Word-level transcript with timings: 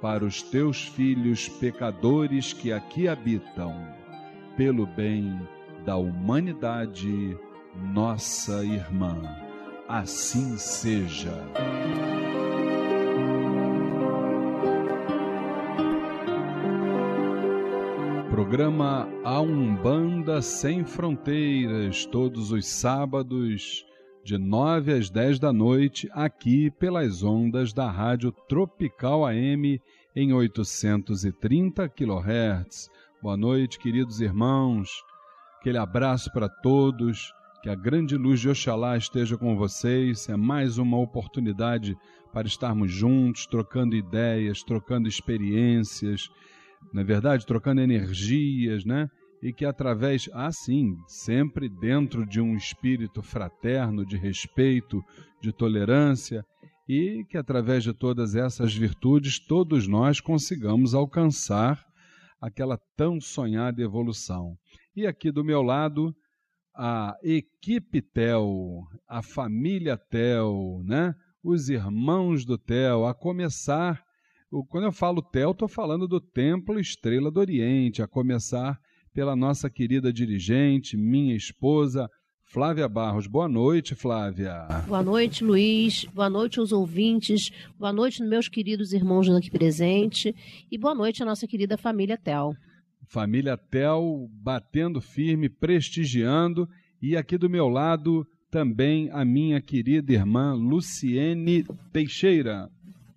para 0.00 0.24
os 0.24 0.42
teus 0.42 0.82
filhos 0.88 1.48
pecadores 1.48 2.52
que 2.52 2.72
aqui 2.72 3.08
habitam, 3.08 3.74
pelo 4.56 4.86
bem 4.86 5.40
da 5.84 5.96
humanidade, 5.96 7.38
nossa 7.92 8.64
irmã. 8.64 9.22
Assim 9.88 10.56
seja. 10.58 11.32
Programa 18.30 19.08
A 19.24 19.40
Umbanda 19.40 20.42
Sem 20.42 20.84
Fronteiras, 20.84 22.04
todos 22.04 22.52
os 22.52 22.66
sábados, 22.66 23.85
de 24.26 24.36
9 24.36 24.92
às 24.92 25.08
10 25.08 25.38
da 25.38 25.52
noite, 25.52 26.10
aqui 26.12 26.68
pelas 26.68 27.22
ondas 27.22 27.72
da 27.72 27.88
Rádio 27.88 28.32
Tropical 28.48 29.24
AM 29.24 29.80
em 30.16 30.32
830 30.32 31.88
kHz. 31.88 32.90
Boa 33.22 33.36
noite, 33.36 33.78
queridos 33.78 34.20
irmãos. 34.20 34.90
Aquele 35.60 35.78
abraço 35.78 36.32
para 36.32 36.48
todos. 36.48 37.32
Que 37.62 37.70
a 37.70 37.76
grande 37.76 38.16
luz 38.16 38.40
de 38.40 38.48
Oxalá 38.48 38.96
esteja 38.96 39.38
com 39.38 39.56
vocês. 39.56 40.28
É 40.28 40.36
mais 40.36 40.76
uma 40.76 40.98
oportunidade 40.98 41.96
para 42.32 42.48
estarmos 42.48 42.90
juntos, 42.90 43.46
trocando 43.46 43.94
ideias, 43.94 44.60
trocando 44.64 45.06
experiências, 45.06 46.28
na 46.92 47.04
verdade, 47.04 47.46
trocando 47.46 47.80
energias, 47.80 48.84
né? 48.84 49.08
E 49.42 49.52
que 49.52 49.64
através, 49.64 50.28
assim, 50.32 50.96
sempre 51.06 51.68
dentro 51.68 52.26
de 52.26 52.40
um 52.40 52.56
espírito 52.56 53.22
fraterno, 53.22 54.04
de 54.04 54.16
respeito, 54.16 55.02
de 55.40 55.52
tolerância, 55.52 56.44
e 56.88 57.24
que 57.28 57.36
através 57.36 57.82
de 57.82 57.92
todas 57.92 58.34
essas 58.34 58.74
virtudes 58.74 59.38
todos 59.38 59.88
nós 59.88 60.20
consigamos 60.20 60.94
alcançar 60.94 61.84
aquela 62.40 62.78
tão 62.96 63.20
sonhada 63.20 63.82
evolução. 63.82 64.56
E 64.94 65.06
aqui 65.06 65.30
do 65.30 65.44
meu 65.44 65.62
lado, 65.62 66.14
a 66.74 67.16
equipe 67.22 68.00
Tel, 68.00 68.84
a 69.08 69.22
família 69.22 69.96
Tel, 69.96 70.82
né? 70.84 71.14
os 71.42 71.68
irmãos 71.68 72.44
do 72.44 72.58
Tel, 72.58 73.06
a 73.06 73.14
começar, 73.14 74.02
quando 74.68 74.84
eu 74.84 74.92
falo 74.92 75.22
Tel, 75.22 75.52
estou 75.52 75.68
falando 75.68 76.06
do 76.06 76.20
Templo 76.20 76.78
Estrela 76.78 77.30
do 77.30 77.40
Oriente, 77.40 78.02
a 78.02 78.08
começar 78.08 78.78
pela 79.16 79.34
nossa 79.34 79.70
querida 79.70 80.12
dirigente, 80.12 80.94
minha 80.94 81.34
esposa, 81.34 82.06
Flávia 82.44 82.86
Barros. 82.86 83.26
Boa 83.26 83.48
noite, 83.48 83.94
Flávia. 83.94 84.66
Boa 84.86 85.02
noite, 85.02 85.42
Luiz. 85.42 86.04
Boa 86.12 86.28
noite 86.28 86.60
aos 86.60 86.70
ouvintes. 86.70 87.50
Boa 87.78 87.94
noite, 87.94 88.22
meus 88.22 88.46
queridos 88.46 88.92
irmãos 88.92 89.26
aqui 89.30 89.50
presentes. 89.50 90.34
E 90.70 90.76
boa 90.76 90.94
noite 90.94 91.22
à 91.22 91.24
nossa 91.24 91.46
querida 91.46 91.78
família 91.78 92.18
Tel. 92.18 92.52
Família 93.08 93.56
Tel 93.56 94.28
batendo 94.30 95.00
firme, 95.00 95.48
prestigiando. 95.48 96.68
E 97.00 97.16
aqui 97.16 97.38
do 97.38 97.48
meu 97.48 97.70
lado 97.70 98.26
também 98.50 99.08
a 99.12 99.24
minha 99.24 99.62
querida 99.62 100.12
irmã 100.12 100.52
Luciene 100.52 101.64
Teixeira. 101.90 102.68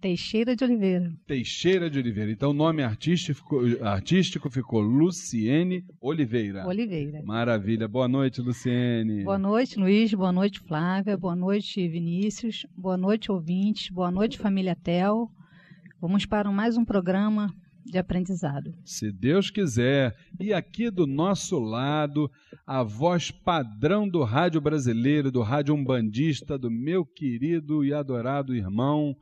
Teixeira 0.02 0.56
de 0.56 0.64
Oliveira. 0.64 1.12
Teixeira 1.28 1.90
de 1.90 2.00
Oliveira. 2.00 2.32
Então 2.32 2.52
o 2.52 2.54
nome 2.54 2.82
artístico, 2.82 3.60
artístico 3.82 4.50
ficou 4.50 4.80
Luciene 4.80 5.84
Oliveira. 6.00 6.66
Oliveira. 6.66 7.22
Maravilha. 7.24 7.86
Boa 7.86 8.08
noite, 8.08 8.40
Luciene. 8.40 9.26
Boa 9.26 9.38
noite, 9.38 9.78
Luiz. 9.78 10.14
Boa 10.14 10.32
noite, 10.32 10.62
Flávia. 10.62 11.18
Boa 11.18 11.36
noite, 11.36 11.86
Vinícius. 11.88 12.66
Boa 12.78 12.96
noite, 12.96 13.30
ouvintes. 13.30 13.90
Boa 13.90 14.10
noite, 14.10 14.38
família 14.38 14.74
Tel. 14.74 15.30
Vamos 16.00 16.26
para 16.26 16.50
mais 16.50 16.78
um 16.78 16.86
programa 16.86 17.54
de 17.84 17.98
aprendizado. 17.98 18.74
Se 18.86 19.12
Deus 19.12 19.52
quiser. 19.52 20.16
E 20.40 20.54
aqui 20.54 20.90
do 20.90 21.06
nosso 21.06 21.60
lado, 21.60 22.32
a 22.66 22.84
voz 22.84 23.32
padrão 23.32 24.08
do 24.08 24.24
rádio 24.24 24.62
brasileiro, 24.62 25.30
do 25.30 25.42
rádio 25.42 25.76
umbandista, 25.76 26.58
do 26.58 26.72
meu 26.72 27.06
querido 27.06 27.84
e 27.84 27.94
adorado 27.94 28.56
irmão 28.56 29.14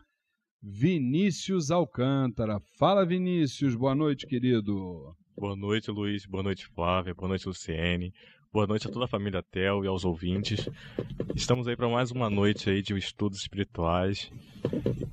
Vinícius 0.61 1.69
Alcântara. 1.69 2.59
Fala, 2.77 3.05
Vinícius. 3.05 3.75
Boa 3.75 3.93
noite, 3.93 4.25
querido. 4.25 5.15
Boa 5.37 5.55
noite, 5.55 5.91
Luiz. 5.91 6.25
Boa 6.25 6.43
noite, 6.43 6.65
Flávia. 6.67 7.13
Boa 7.13 7.29
noite, 7.29 7.47
Luciene. 7.47 8.11
Boa 8.51 8.65
noite 8.65 8.87
a 8.87 8.91
toda 8.91 9.05
a 9.05 9.07
família 9.07 9.43
Tel 9.43 9.83
e 9.83 9.87
aos 9.87 10.03
ouvintes. 10.03 10.67
Estamos 11.35 11.67
aí 11.67 11.75
para 11.75 11.87
mais 11.87 12.09
uma 12.09 12.29
noite 12.29 12.69
aí 12.69 12.81
de 12.81 12.97
estudos 12.97 13.39
espirituais, 13.39 14.31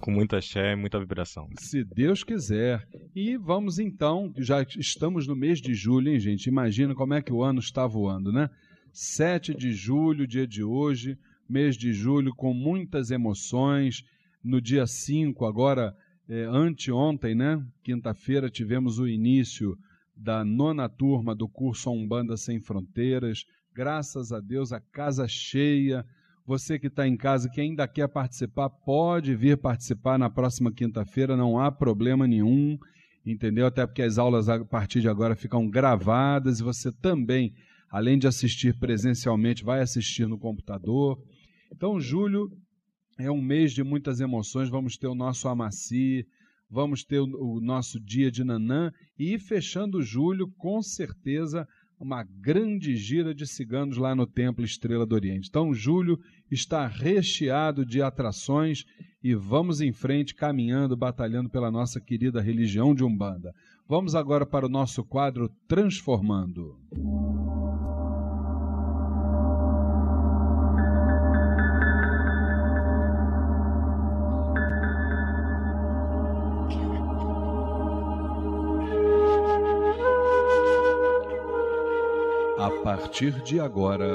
com 0.00 0.10
muita 0.10 0.40
fé 0.40 0.72
e 0.72 0.76
muita 0.76 0.98
vibração. 0.98 1.46
Se 1.58 1.84
Deus 1.84 2.24
quiser. 2.24 2.82
E 3.14 3.36
vamos 3.36 3.78
então, 3.78 4.32
já 4.38 4.62
estamos 4.62 5.26
no 5.26 5.36
mês 5.36 5.60
de 5.60 5.74
julho, 5.74 6.08
hein, 6.08 6.18
gente? 6.18 6.46
Imagina 6.46 6.94
como 6.94 7.12
é 7.12 7.20
que 7.20 7.32
o 7.32 7.42
ano 7.42 7.60
está 7.60 7.86
voando, 7.86 8.32
né? 8.32 8.48
7 8.92 9.52
de 9.52 9.72
julho, 9.72 10.26
dia 10.26 10.46
de 10.46 10.64
hoje, 10.64 11.18
mês 11.46 11.76
de 11.76 11.92
julho 11.92 12.34
com 12.34 12.54
muitas 12.54 13.10
emoções. 13.10 14.02
No 14.44 14.60
dia 14.60 14.86
5, 14.86 15.46
agora, 15.46 15.96
é, 16.28 16.44
anteontem, 16.44 17.34
né? 17.34 17.64
Quinta-feira, 17.82 18.50
tivemos 18.50 18.98
o 18.98 19.08
início 19.08 19.74
da 20.14 20.44
nona 20.44 20.86
turma 20.86 21.34
do 21.34 21.48
curso 21.48 21.90
Umbanda 21.90 22.36
Sem 22.36 22.60
Fronteiras. 22.60 23.46
Graças 23.74 24.32
a 24.32 24.40
Deus, 24.40 24.70
a 24.70 24.80
casa 24.80 25.26
cheia. 25.26 26.04
Você 26.46 26.78
que 26.78 26.88
está 26.88 27.08
em 27.08 27.16
casa, 27.16 27.48
que 27.48 27.58
ainda 27.58 27.88
quer 27.88 28.06
participar, 28.06 28.68
pode 28.68 29.34
vir 29.34 29.56
participar 29.56 30.18
na 30.18 30.28
próxima 30.28 30.70
quinta-feira, 30.70 31.38
não 31.38 31.58
há 31.58 31.72
problema 31.72 32.26
nenhum, 32.26 32.78
entendeu? 33.24 33.64
Até 33.64 33.86
porque 33.86 34.02
as 34.02 34.18
aulas 34.18 34.50
a 34.50 34.62
partir 34.62 35.00
de 35.00 35.08
agora 35.08 35.34
ficam 35.34 35.66
gravadas 35.66 36.60
e 36.60 36.62
você 36.62 36.92
também, 36.92 37.54
além 37.90 38.18
de 38.18 38.26
assistir 38.26 38.78
presencialmente, 38.78 39.64
vai 39.64 39.80
assistir 39.80 40.28
no 40.28 40.38
computador. 40.38 41.18
Então, 41.72 41.98
julho 41.98 42.52
é 43.18 43.30
um 43.30 43.40
mês 43.40 43.72
de 43.72 43.82
muitas 43.82 44.20
emoções. 44.20 44.68
Vamos 44.68 44.96
ter 44.96 45.06
o 45.06 45.14
nosso 45.14 45.48
Amaci, 45.48 46.26
vamos 46.70 47.04
ter 47.04 47.20
o, 47.20 47.60
nosso 47.60 48.00
dia 48.00 48.30
de 48.30 48.42
Nanã 48.42 48.92
e 49.18 49.38
fechando 49.38 50.02
julho, 50.02 50.48
com 50.58 50.82
certeza, 50.82 51.66
uma 51.98 52.24
grande 52.24 52.96
gira 52.96 53.34
de 53.34 53.46
ciganos 53.46 53.96
lá 53.96 54.14
no 54.14 54.26
Templo 54.26 54.64
Estrela 54.64 55.06
do 55.06 55.14
Oriente. 55.14 55.48
Então, 55.48 55.72
julho 55.72 56.18
está 56.50 56.86
recheado 56.86 57.84
de 57.84 58.02
atrações 58.02 58.84
e 59.22 59.34
vamos 59.34 59.80
em 59.80 59.92
frente, 59.92 60.34
caminhando, 60.34 60.96
batalhando 60.96 61.48
pela 61.48 61.70
nossa 61.70 62.00
querida 62.00 62.40
religião 62.40 62.94
de 62.94 63.04
Umbanda. 63.04 63.54
Vamos 63.88 64.14
agora 64.14 64.44
para 64.44 64.66
o 64.66 64.68
nosso 64.68 65.04
quadro 65.04 65.48
Transformando. 65.68 66.78
Partir 82.96 83.32
de 83.42 83.58
agora, 83.58 84.06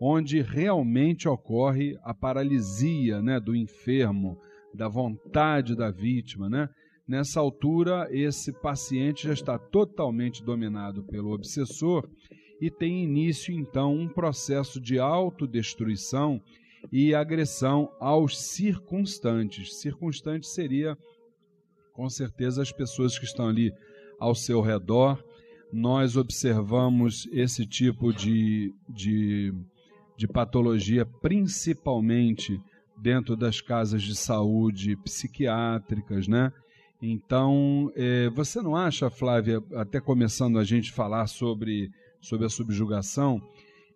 onde 0.00 0.40
realmente 0.40 1.28
ocorre 1.28 1.98
a 2.02 2.14
paralisia 2.14 3.20
né, 3.20 3.38
do 3.38 3.54
enfermo, 3.54 4.38
da 4.74 4.88
vontade 4.88 5.76
da 5.76 5.90
vítima. 5.90 6.48
Né? 6.48 6.68
Nessa 7.06 7.40
altura, 7.40 8.08
esse 8.10 8.52
paciente 8.60 9.26
já 9.26 9.34
está 9.34 9.58
totalmente 9.58 10.42
dominado 10.42 11.02
pelo 11.04 11.32
obsessor 11.32 12.08
e 12.60 12.70
tem 12.70 13.04
início 13.04 13.52
então 13.52 13.94
um 13.94 14.08
processo 14.08 14.80
de 14.80 14.98
autodestruição 14.98 16.40
e 16.90 17.14
agressão 17.14 17.90
aos 17.98 18.38
circunstantes. 18.38 19.80
Circunstante 19.80 20.46
seria 20.46 20.96
com 21.92 22.08
certeza 22.08 22.62
as 22.62 22.72
pessoas 22.72 23.18
que 23.18 23.24
estão 23.24 23.48
ali 23.48 23.72
ao 24.20 24.34
seu 24.34 24.60
redor. 24.60 25.24
Nós 25.72 26.16
observamos 26.16 27.26
esse 27.32 27.66
tipo 27.66 28.12
de, 28.12 28.74
de, 28.88 29.52
de 30.16 30.28
patologia 30.28 31.06
principalmente 31.06 32.60
dentro 33.00 33.34
das 33.34 33.60
casas 33.60 34.02
de 34.02 34.14
saúde 34.14 34.94
psiquiátricas, 34.96 36.28
né? 36.28 36.52
Então, 37.02 37.90
eh, 37.96 38.28
você 38.34 38.60
não 38.60 38.76
acha, 38.76 39.08
Flávia, 39.08 39.62
até 39.74 39.98
começando 40.00 40.58
a 40.58 40.64
gente 40.64 40.92
falar 40.92 41.26
sobre, 41.28 41.90
sobre 42.20 42.46
a 42.46 42.50
subjugação, 42.50 43.40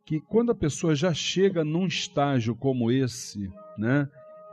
que 0.07 0.21
quando 0.21 0.53
a 0.53 0.55
pessoa 0.55 0.95
já 0.95 1.13
chega 1.13 1.63
num 1.65 1.87
estágio 1.87 2.57
como 2.57 2.91
esse, 2.91 3.51
né? 3.77 4.09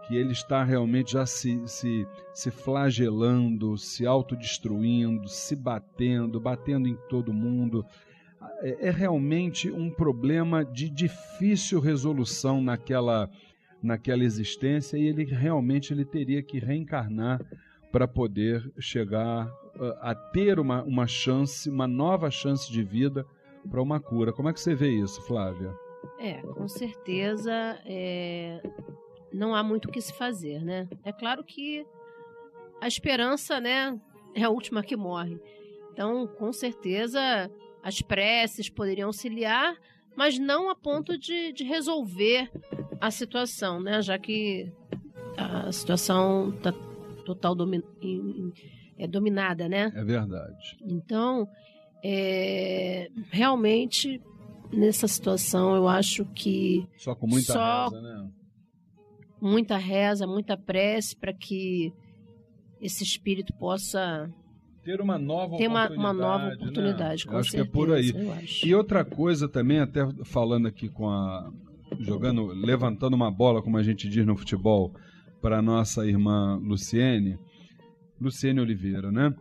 Que 0.08 0.16
ele 0.16 0.32
está 0.32 0.64
realmente 0.64 1.14
já 1.14 1.26
se, 1.26 1.62
se, 1.68 2.08
se 2.34 2.52
flagelando, 2.52 3.78
se 3.78 4.06
autodestruindo, 4.06 5.28
se 5.28 5.56
batendo, 5.56 6.40
batendo 6.40 6.88
em 6.88 6.96
todo 7.10 7.34
mundo. 7.34 7.86
É, 8.62 8.88
é 8.88 8.92
realmente 8.92 9.70
um 9.72 9.90
problema 9.90 10.66
de 10.66 10.90
difícil 10.90 11.80
resolução 11.80 12.62
naquela, 12.62 13.30
naquela 13.82 14.24
existência 14.24 14.98
e 14.98 15.08
ele 15.08 15.24
realmente 15.24 15.94
ele 15.94 16.06
teria 16.06 16.42
que 16.42 16.60
reencarnar 16.60 17.42
para 17.92 18.08
poder 18.08 18.72
chegar 18.80 19.52
a 20.02 20.14
ter 20.16 20.60
uma, 20.60 20.84
uma 20.84 21.08
chance, 21.08 21.70
uma 21.70 21.88
nova 21.88 22.30
chance 22.30 22.72
de 22.72 22.84
vida 22.84 23.26
para 23.70 23.82
uma 23.82 24.00
cura. 24.00 24.34
Como 24.34 24.50
é 24.50 24.54
que 24.54 24.60
você 24.60 24.76
vê 24.76 24.90
isso, 24.90 25.22
Flávia? 25.24 25.74
É, 26.20 26.42
com 26.42 26.68
certeza 26.68 27.52
é, 27.86 28.62
não 29.34 29.56
há 29.56 29.64
muito 29.64 29.86
o 29.86 29.92
que 29.92 30.02
se 30.02 30.14
fazer, 30.14 30.64
né? 30.64 30.88
É 31.04 31.12
claro 31.12 31.44
que 31.44 31.86
a 32.80 32.88
esperança, 32.88 33.60
né, 33.60 34.00
é 34.34 34.44
a 34.44 34.50
última 34.50 34.84
que 34.84 34.96
morre. 34.96 35.40
Então, 35.94 36.28
com 36.28 36.52
certeza, 36.52 37.20
as 37.84 38.02
preces 38.02 38.70
poderiam 38.70 39.08
auxiliar, 39.08 39.76
mas 40.16 40.40
não 40.40 40.70
a 40.70 40.76
ponto 40.76 41.18
de, 41.18 41.52
de 41.54 41.64
resolver 41.64 42.52
a 43.00 43.12
situação, 43.12 43.80
né? 43.80 44.02
Já 44.02 44.18
que 44.18 44.72
a 45.38 45.72
situação 45.72 46.50
está 46.50 46.72
total 47.26 47.56
domi 47.56 47.84
é 48.98 49.08
dominada, 49.08 49.68
né? 49.68 49.92
É 49.96 50.04
verdade. 50.04 50.78
Então, 50.82 51.48
é, 52.04 53.10
realmente 53.32 54.22
nessa 54.72 55.08
situação 55.08 55.76
eu 55.76 55.88
acho 55.88 56.26
que 56.34 56.88
só 56.98 57.14
com 57.14 57.28
muita 57.28 57.54
só 57.54 57.90
reza, 57.90 58.02
né? 58.02 58.30
Muita 59.42 59.78
reza, 59.78 60.28
muita 60.28 60.56
prece 60.56 61.16
para 61.16 61.34
que 61.34 61.92
esse 62.80 63.04
espírito 63.04 63.54
possa 63.54 64.30
ter 64.84 65.00
uma 65.00 65.18
nova 65.18 65.58
ter 65.58 65.68
uma, 65.68 65.90
uma 65.90 66.14
nova 66.14 66.54
oportunidade. 66.54 67.28
Né? 67.28 67.38
acho 67.38 67.52
certeza, 67.52 67.64
que 67.64 67.70
é 67.70 67.72
por 67.72 67.94
aí. 67.94 68.14
E 68.64 68.74
outra 68.74 69.06
coisa 69.06 69.48
também, 69.48 69.80
até 69.80 70.02
falando 70.24 70.68
aqui 70.68 70.90
com 70.90 71.10
a 71.10 71.52
jogando, 72.00 72.48
levantando 72.48 73.16
uma 73.16 73.30
bola, 73.30 73.62
como 73.62 73.78
a 73.78 73.84
gente 73.84 74.08
diz 74.08 74.26
no 74.26 74.36
futebol, 74.36 74.94
para 75.42 75.62
nossa 75.62 76.06
irmã 76.06 76.60
Luciene, 76.64 77.38
Luciene 78.20 78.60
Oliveira, 78.60 79.12
né? 79.12 79.34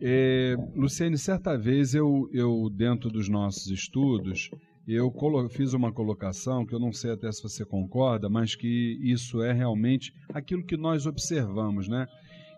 É, 0.00 0.56
Luciene, 0.74 1.16
certa 1.16 1.56
vez 1.56 1.94
eu, 1.94 2.28
eu 2.32 2.68
dentro 2.68 3.08
dos 3.08 3.28
nossos 3.28 3.68
estudos 3.68 4.50
eu 4.86 5.12
fiz 5.48 5.72
uma 5.72 5.92
colocação 5.92 6.66
que 6.66 6.74
eu 6.74 6.78
não 6.78 6.92
sei 6.92 7.12
até 7.12 7.30
se 7.32 7.42
você 7.42 7.64
concorda, 7.64 8.28
mas 8.28 8.54
que 8.54 8.98
isso 9.02 9.42
é 9.42 9.52
realmente 9.52 10.12
aquilo 10.32 10.64
que 10.64 10.76
nós 10.76 11.06
observamos, 11.06 11.88
né? 11.88 12.06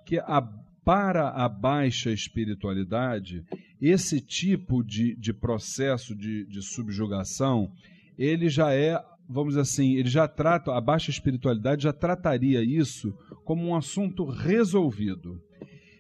Que 0.05 0.19
a, 0.19 0.43
para 0.85 1.31
a 1.31 1.49
baixa 1.49 2.11
espiritualidade, 2.11 3.45
esse 3.81 4.21
tipo 4.21 4.83
de, 4.83 5.15
de 5.17 5.33
processo 5.33 6.15
de, 6.15 6.45
de 6.47 6.63
subjugação, 6.63 7.71
ele 8.19 8.49
já 8.49 8.73
é, 8.73 9.01
vamos 9.29 9.55
dizer 9.55 9.63
assim, 9.63 9.95
ele 9.95 10.09
já 10.09 10.27
trata, 10.27 10.73
a 10.73 10.81
baixa 10.81 11.11
espiritualidade 11.11 11.85
já 11.85 11.93
trataria 11.93 12.63
isso 12.63 13.13
como 13.45 13.67
um 13.67 13.75
assunto 13.75 14.25
resolvido. 14.25 15.41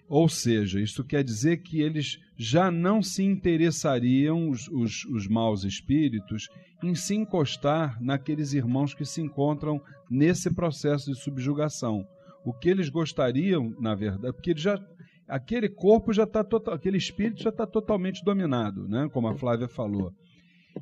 Ou 0.08 0.28
seja, 0.28 0.80
isso 0.80 1.02
quer 1.02 1.24
dizer 1.24 1.58
que 1.58 1.80
eles 1.80 2.20
já 2.36 2.70
não 2.70 3.02
se 3.02 3.24
interessariam, 3.24 4.50
os, 4.50 4.68
os, 4.68 5.04
os, 5.06 5.26
maus 5.26 5.64
espíritos, 5.64 6.48
em 6.82 6.94
se 6.94 7.14
encostar 7.14 8.00
naqueles 8.00 8.52
irmãos 8.52 8.94
que 8.94 9.04
se 9.04 9.20
encontram 9.20 9.80
nesse 10.08 10.54
processo 10.54 11.10
de 11.10 11.18
subjugação. 11.18 12.06
O 12.44 12.52
que 12.52 12.68
eles 12.68 12.88
gostariam, 12.88 13.74
na 13.80 13.96
verdade, 13.96 14.32
porque 14.32 14.54
já, 14.56 14.78
aquele 15.26 15.68
corpo 15.68 16.12
já 16.12 16.22
está 16.22 16.46
aquele 16.72 16.98
espírito 16.98 17.42
já 17.42 17.50
está 17.50 17.66
totalmente 17.66 18.24
dominado, 18.24 18.86
né? 18.86 19.08
como 19.12 19.26
a 19.26 19.34
Flávia 19.34 19.66
falou. 19.66 20.12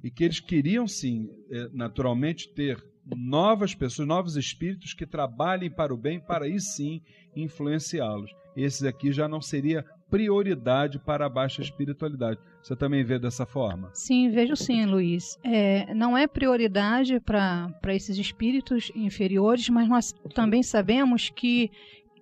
E 0.03 0.11
que 0.11 0.25
eles 0.25 0.41
queriam 0.41 0.87
sim, 0.87 1.31
é, 1.51 1.69
naturalmente, 1.73 2.53
ter 2.53 2.77
novas 3.07 3.75
pessoas, 3.75 4.07
novos 4.07 4.37
espíritos 4.37 4.93
que 4.93 5.07
trabalhem 5.07 5.71
para 5.71 5.95
o 5.95 5.97
bem, 5.97 6.21
para 6.21 6.45
aí 6.45 6.61
sim 6.61 7.01
influenciá-los 7.35 8.31
esses 8.63 8.85
aqui 8.85 9.13
já 9.13 9.29
não 9.29 9.41
seria 9.41 9.85
prioridade 10.11 10.99
para 10.99 11.27
a 11.27 11.29
baixa 11.29 11.61
espiritualidade. 11.61 12.39
Você 12.63 12.77
também 12.77 13.03
vê 13.03 13.19
dessa 13.19 13.45
forma? 13.45 13.91
Sim, 13.93 14.31
vejo 14.31 14.55
sim, 14.55 14.87
Luiz. 14.87 15.39
É, 15.43 15.93
não 15.95 16.17
é 16.17 16.27
prioridade 16.27 17.19
para 17.21 17.73
esses 17.89 18.17
espíritos 18.17 18.93
inferiores, 18.95 19.69
mas 19.69 19.89
nós 19.89 20.13
também 20.35 20.63
sabemos 20.63 21.31
que 21.31 21.71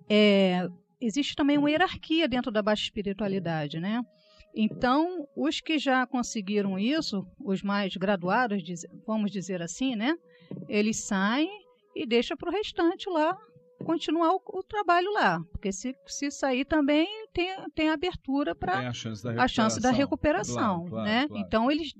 é, 0.08 0.68
existe 1.00 1.36
também 1.36 1.58
uma 1.58 1.70
hierarquia 1.70 2.28
dentro 2.28 2.50
da 2.50 2.62
baixa 2.62 2.84
espiritualidade, 2.84 3.78
né? 3.78 4.00
Então, 4.54 5.26
os 5.36 5.60
que 5.60 5.78
já 5.78 6.06
conseguiram 6.06 6.78
isso, 6.78 7.26
os 7.40 7.62
mais 7.62 7.96
graduados, 7.96 8.62
vamos 9.06 9.30
dizer 9.30 9.62
assim, 9.62 9.96
né? 9.96 10.14
Eles 10.68 11.04
saem 11.04 11.50
e 11.96 12.06
deixam 12.06 12.36
para 12.36 12.50
o 12.50 12.52
restante 12.52 13.08
lá 13.08 13.36
continuar 13.82 14.32
o, 14.32 14.42
o, 14.44 14.62
trabalho 14.62 15.12
lá. 15.12 15.40
Porque 15.50 15.72
se, 15.72 15.94
se 16.06 16.30
sair 16.30 16.64
também 16.64 17.06
tem, 17.32 17.48
tem 17.74 17.90
abertura 17.90 18.54
para 18.54 18.88
a 18.88 18.92
chance 18.92 19.22
da 19.22 19.30
recuperação. 19.30 19.64
Chance 19.64 19.80
da 19.80 19.90
recuperação 19.90 20.86
claro, 20.86 20.90
claro, 20.90 21.04
né? 21.04 21.28
Claro. 21.28 21.44
Então 21.46 21.70
eles 21.70 21.94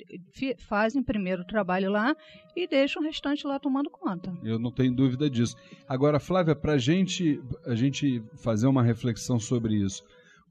fazem 0.58 1.02
primeiro 1.02 1.42
o 1.42 1.46
trabalho 1.46 1.90
lá 1.90 2.16
e 2.56 2.66
deixam 2.66 3.02
o 3.02 3.04
restante 3.04 3.46
lá 3.46 3.58
tomando 3.58 3.90
conta. 3.90 4.32
Eu 4.42 4.58
não 4.58 4.70
tenho 4.70 4.94
dúvida 4.94 5.28
disso. 5.28 5.56
Agora, 5.88 6.20
Flávia, 6.20 6.54
para 6.54 6.78
gente, 6.78 7.40
a 7.66 7.74
gente 7.74 8.22
fazer 8.36 8.66
uma 8.66 8.82
reflexão 8.82 9.38
sobre 9.38 9.74
isso. 9.74 10.04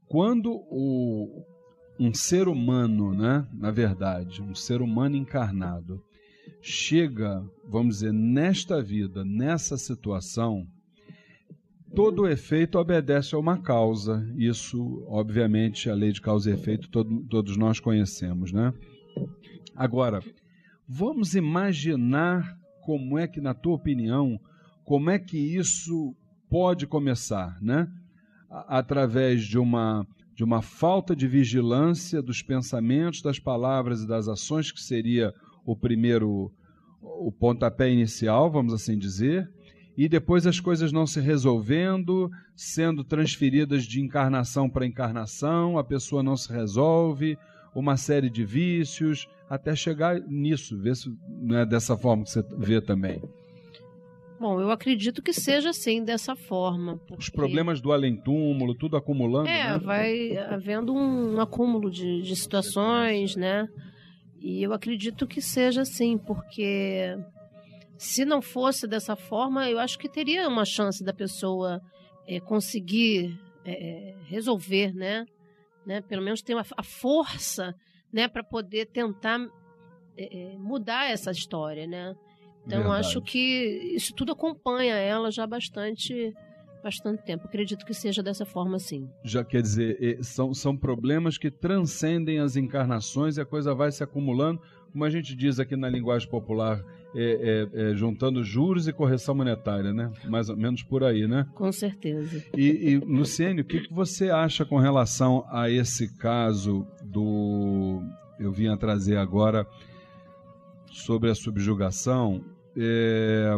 Quando 0.08 0.52
o, 0.68 1.44
um 1.98 2.12
ser 2.12 2.48
humano, 2.48 3.14
né, 3.14 3.46
na 3.52 3.70
verdade, 3.70 4.42
um 4.42 4.54
ser 4.54 4.82
humano 4.82 5.16
encarnado, 5.16 6.02
chega, 6.60 7.44
vamos 7.64 7.96
dizer, 7.96 8.12
nesta 8.12 8.80
vida, 8.82 9.24
nessa 9.24 9.76
situação, 9.76 10.66
todo 11.94 12.28
efeito 12.28 12.78
obedece 12.78 13.34
a 13.34 13.38
uma 13.38 13.58
causa. 13.58 14.26
Isso, 14.36 15.04
obviamente, 15.08 15.88
a 15.90 15.94
lei 15.94 16.12
de 16.12 16.20
causa 16.20 16.50
e 16.50 16.54
efeito 16.54 16.88
todo, 16.88 17.24
todos 17.28 17.56
nós 17.56 17.80
conhecemos, 17.80 18.52
né? 18.52 18.72
Agora, 19.74 20.20
vamos 20.88 21.34
imaginar 21.34 22.56
como 22.84 23.18
é 23.18 23.26
que, 23.26 23.40
na 23.40 23.54
tua 23.54 23.74
opinião, 23.74 24.38
como 24.84 25.10
é 25.10 25.18
que 25.18 25.38
isso 25.38 26.14
pode 26.48 26.86
começar, 26.86 27.58
né? 27.62 27.88
Através 28.50 29.44
de 29.44 29.58
uma 29.58 30.06
de 30.34 30.42
uma 30.42 30.62
falta 30.62 31.14
de 31.14 31.28
vigilância 31.28 32.22
dos 32.22 32.42
pensamentos, 32.42 33.20
das 33.20 33.38
palavras 33.38 34.02
e 34.02 34.08
das 34.08 34.28
ações, 34.28 34.72
que 34.72 34.80
seria 34.80 35.32
o 35.64 35.76
primeiro 35.76 36.50
o 37.02 37.30
pontapé 37.30 37.90
inicial, 37.90 38.50
vamos 38.50 38.72
assim 38.72 38.96
dizer, 38.96 39.48
e 39.96 40.08
depois 40.08 40.46
as 40.46 40.58
coisas 40.58 40.92
não 40.92 41.06
se 41.06 41.20
resolvendo, 41.20 42.30
sendo 42.56 43.04
transferidas 43.04 43.84
de 43.84 44.00
encarnação 44.00 44.68
para 44.68 44.86
encarnação, 44.86 45.78
a 45.78 45.84
pessoa 45.84 46.22
não 46.22 46.36
se 46.36 46.52
resolve, 46.52 47.38
uma 47.74 47.96
série 47.96 48.30
de 48.30 48.44
vícios, 48.44 49.28
até 49.48 49.74
chegar 49.74 50.18
nisso, 50.20 50.78
ver 50.78 50.96
se 50.96 51.12
não 51.28 51.58
é 51.58 51.66
dessa 51.66 51.96
forma 51.96 52.24
que 52.24 52.30
você 52.30 52.44
vê 52.56 52.80
também. 52.80 53.22
Bom, 54.40 54.60
eu 54.60 54.72
acredito 54.72 55.22
que 55.22 55.32
seja 55.32 55.70
assim, 55.70 56.02
dessa 56.02 56.34
forma. 56.34 56.96
Porque... 56.96 57.22
Os 57.22 57.28
problemas 57.28 57.80
do 57.80 57.92
além-túmulo, 57.92 58.74
tudo 58.74 58.96
acumulando. 58.96 59.48
É, 59.48 59.72
né? 59.72 59.78
vai 59.78 60.36
havendo 60.36 60.92
um 60.92 61.40
acúmulo 61.40 61.88
de, 61.88 62.22
de 62.22 62.34
situações, 62.34 63.36
né? 63.36 63.68
E 64.40 64.60
eu 64.60 64.72
acredito 64.72 65.28
que 65.28 65.40
seja 65.40 65.82
assim, 65.82 66.18
porque 66.18 67.16
se 68.02 68.24
não 68.24 68.42
fosse 68.42 68.88
dessa 68.88 69.14
forma, 69.14 69.70
eu 69.70 69.78
acho 69.78 69.96
que 69.96 70.08
teria 70.08 70.48
uma 70.48 70.64
chance 70.64 71.04
da 71.04 71.12
pessoa 71.12 71.80
é, 72.26 72.40
conseguir 72.40 73.38
é, 73.64 74.16
resolver, 74.24 74.92
né? 74.92 75.24
né? 75.86 76.00
Pelo 76.00 76.20
menos 76.20 76.42
ter 76.42 76.52
uma, 76.52 76.64
a 76.76 76.82
força, 76.82 77.72
né, 78.12 78.26
para 78.26 78.42
poder 78.42 78.86
tentar 78.86 79.38
é, 80.18 80.56
mudar 80.58 81.10
essa 81.12 81.30
história, 81.30 81.86
né? 81.86 82.12
Então, 82.66 82.82
eu 82.82 82.92
acho 82.92 83.22
que 83.22 83.94
isso 83.94 84.12
tudo 84.14 84.32
acompanha 84.32 84.94
ela 84.94 85.30
já 85.30 85.46
bastante 85.46 86.34
bastante 86.82 87.22
tempo. 87.22 87.46
Acredito 87.46 87.86
que 87.86 87.94
seja 87.94 88.20
dessa 88.20 88.44
forma, 88.44 88.80
sim. 88.80 89.08
Já 89.22 89.44
quer 89.44 89.62
dizer, 89.62 90.18
são, 90.24 90.52
são 90.52 90.76
problemas 90.76 91.38
que 91.38 91.52
transcendem 91.52 92.40
as 92.40 92.56
encarnações 92.56 93.36
e 93.36 93.40
a 93.40 93.46
coisa 93.46 93.72
vai 93.72 93.92
se 93.92 94.02
acumulando, 94.02 94.60
como 94.90 95.04
a 95.04 95.10
gente 95.10 95.36
diz 95.36 95.60
aqui 95.60 95.76
na 95.76 95.88
linguagem 95.88 96.28
popular, 96.28 96.84
é, 97.14 97.68
é, 97.74 97.90
é, 97.90 97.94
juntando 97.94 98.42
juros 98.42 98.88
e 98.88 98.92
correção 98.92 99.34
monetária, 99.34 99.92
né? 99.92 100.10
Mais 100.28 100.48
ou 100.48 100.56
menos 100.56 100.82
por 100.82 101.04
aí, 101.04 101.26
né? 101.26 101.46
Com 101.54 101.70
certeza. 101.70 102.42
E, 102.56 102.92
e 102.92 102.96
Luciene, 102.98 103.60
o 103.60 103.64
que, 103.64 103.80
que 103.80 103.92
você 103.92 104.30
acha 104.30 104.64
com 104.64 104.78
relação 104.78 105.44
a 105.50 105.70
esse 105.70 106.16
caso 106.16 106.86
do. 107.04 108.02
Eu 108.38 108.50
vim 108.50 108.68
a 108.68 108.76
trazer 108.76 109.16
agora 109.16 109.66
sobre 110.90 111.30
a 111.30 111.34
subjugação. 111.34 112.44
É, 112.76 113.54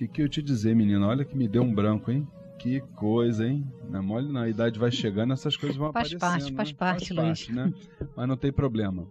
que, 0.00 0.08
que 0.08 0.22
eu 0.22 0.28
te 0.28 0.40
dizer, 0.40 0.74
menina? 0.74 1.06
Olha 1.06 1.24
que 1.24 1.36
me 1.36 1.46
deu 1.46 1.62
um 1.62 1.74
branco, 1.74 2.10
hein? 2.10 2.26
Que 2.58 2.80
coisa, 2.96 3.46
hein? 3.46 3.66
É 3.92 4.00
mole, 4.00 4.32
não. 4.32 4.42
A 4.42 4.48
idade 4.48 4.78
vai 4.78 4.90
chegando, 4.90 5.32
essas 5.32 5.56
coisas 5.56 5.76
vão 5.76 5.92
faz 5.92 6.14
aparecendo. 6.14 6.20
Parte, 6.20 6.50
né? 6.50 6.56
Faz 6.56 6.72
parte, 6.72 7.14
faz 7.14 7.48
parte, 7.48 7.52
né? 7.52 7.72
Mas 8.16 8.28
não 8.28 8.36
tem 8.36 8.52
problema. 8.52 9.06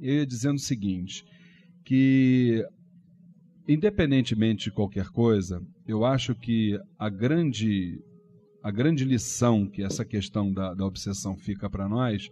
Eu 0.00 0.14
ia 0.14 0.26
dizendo 0.26 0.56
o 0.56 0.60
seguinte, 0.60 1.24
que 1.88 2.62
independentemente 3.66 4.64
de 4.64 4.70
qualquer 4.70 5.08
coisa, 5.08 5.62
eu 5.86 6.04
acho 6.04 6.34
que 6.34 6.78
a 6.98 7.08
grande, 7.08 7.98
a 8.62 8.70
grande 8.70 9.06
lição 9.06 9.66
que 9.66 9.82
essa 9.82 10.04
questão 10.04 10.52
da, 10.52 10.74
da 10.74 10.84
obsessão 10.84 11.34
fica 11.34 11.68
para 11.70 11.88
nós, 11.88 12.28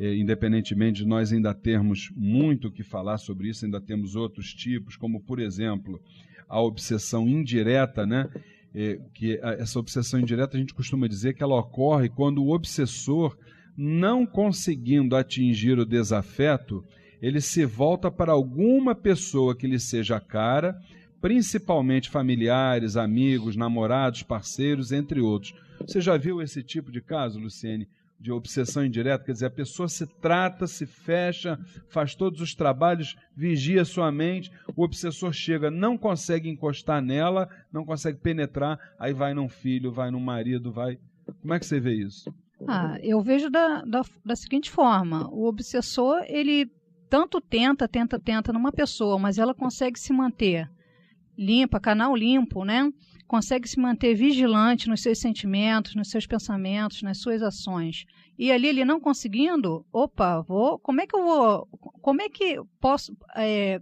é, 0.00 0.16
independentemente 0.16 1.02
de 1.02 1.08
nós 1.08 1.32
ainda 1.32 1.54
termos 1.54 2.10
muito 2.16 2.66
o 2.66 2.72
que 2.72 2.82
falar 2.82 3.18
sobre 3.18 3.48
isso, 3.48 3.64
ainda 3.64 3.80
temos 3.80 4.16
outros 4.16 4.52
tipos, 4.52 4.96
como, 4.96 5.20
por 5.20 5.38
exemplo, 5.38 6.00
a 6.48 6.60
obsessão 6.60 7.28
indireta, 7.28 8.04
né? 8.04 8.28
É, 8.74 8.98
que 9.14 9.38
essa 9.42 9.78
obsessão 9.78 10.18
indireta 10.18 10.56
a 10.56 10.60
gente 10.60 10.74
costuma 10.74 11.06
dizer 11.06 11.34
que 11.34 11.42
ela 11.42 11.58
ocorre 11.58 12.08
quando 12.08 12.42
o 12.42 12.52
obsessor, 12.52 13.38
não 13.76 14.26
conseguindo 14.26 15.14
atingir 15.14 15.78
o 15.78 15.86
desafeto, 15.86 16.84
ele 17.20 17.40
se 17.40 17.64
volta 17.64 18.10
para 18.10 18.32
alguma 18.32 18.94
pessoa 18.94 19.56
que 19.56 19.66
lhe 19.66 19.78
seja 19.78 20.20
cara, 20.20 20.80
principalmente 21.20 22.10
familiares, 22.10 22.96
amigos, 22.96 23.56
namorados, 23.56 24.22
parceiros, 24.22 24.92
entre 24.92 25.20
outros. 25.20 25.54
Você 25.80 26.00
já 26.00 26.16
viu 26.16 26.40
esse 26.40 26.62
tipo 26.62 26.90
de 26.90 27.00
caso, 27.00 27.38
Luciene, 27.38 27.88
de 28.20 28.32
obsessão 28.32 28.84
indireta? 28.84 29.24
Quer 29.24 29.32
dizer, 29.32 29.46
a 29.46 29.50
pessoa 29.50 29.88
se 29.88 30.06
trata, 30.06 30.66
se 30.66 30.86
fecha, 30.86 31.58
faz 31.88 32.14
todos 32.14 32.40
os 32.40 32.54
trabalhos, 32.54 33.16
vigia 33.34 33.84
sua 33.84 34.10
mente, 34.10 34.50
o 34.76 34.82
obsessor 34.82 35.32
chega, 35.32 35.70
não 35.70 35.96
consegue 35.96 36.48
encostar 36.48 37.00
nela, 37.00 37.48
não 37.72 37.84
consegue 37.84 38.18
penetrar, 38.18 38.78
aí 38.98 39.12
vai 39.12 39.34
num 39.34 39.48
filho, 39.48 39.92
vai 39.92 40.10
num 40.10 40.20
marido, 40.20 40.72
vai. 40.72 40.98
Como 41.40 41.54
é 41.54 41.58
que 41.58 41.66
você 41.66 41.78
vê 41.78 41.94
isso? 41.94 42.32
Ah, 42.66 42.98
eu 43.02 43.20
vejo 43.20 43.48
da, 43.50 43.82
da, 43.82 44.02
da 44.24 44.34
seguinte 44.34 44.70
forma: 44.70 45.28
o 45.30 45.46
obsessor 45.46 46.24
ele 46.26 46.68
tanto 47.08 47.40
tenta, 47.40 47.88
tenta, 47.88 48.18
tenta 48.18 48.52
numa 48.52 48.72
pessoa, 48.72 49.18
mas 49.18 49.38
ela 49.38 49.54
consegue 49.54 49.98
se 49.98 50.12
manter 50.12 50.70
limpa, 51.38 51.78
canal 51.78 52.16
limpo, 52.16 52.64
né? 52.64 52.92
Consegue 53.28 53.68
se 53.68 53.78
manter 53.78 54.14
vigilante 54.14 54.88
nos 54.88 55.02
seus 55.02 55.18
sentimentos, 55.18 55.94
nos 55.94 56.10
seus 56.10 56.26
pensamentos, 56.26 57.02
nas 57.02 57.18
suas 57.18 57.42
ações. 57.42 58.04
E 58.36 58.50
ali 58.50 58.66
ele 58.66 58.84
não 58.84 58.98
conseguindo, 58.98 59.86
opa, 59.92 60.40
vou, 60.40 60.78
como 60.80 61.00
é 61.00 61.06
que 61.06 61.14
eu 61.14 61.22
vou, 61.22 61.68
como 62.02 62.20
é 62.20 62.28
que 62.28 62.60
posso, 62.80 63.16
é, 63.36 63.80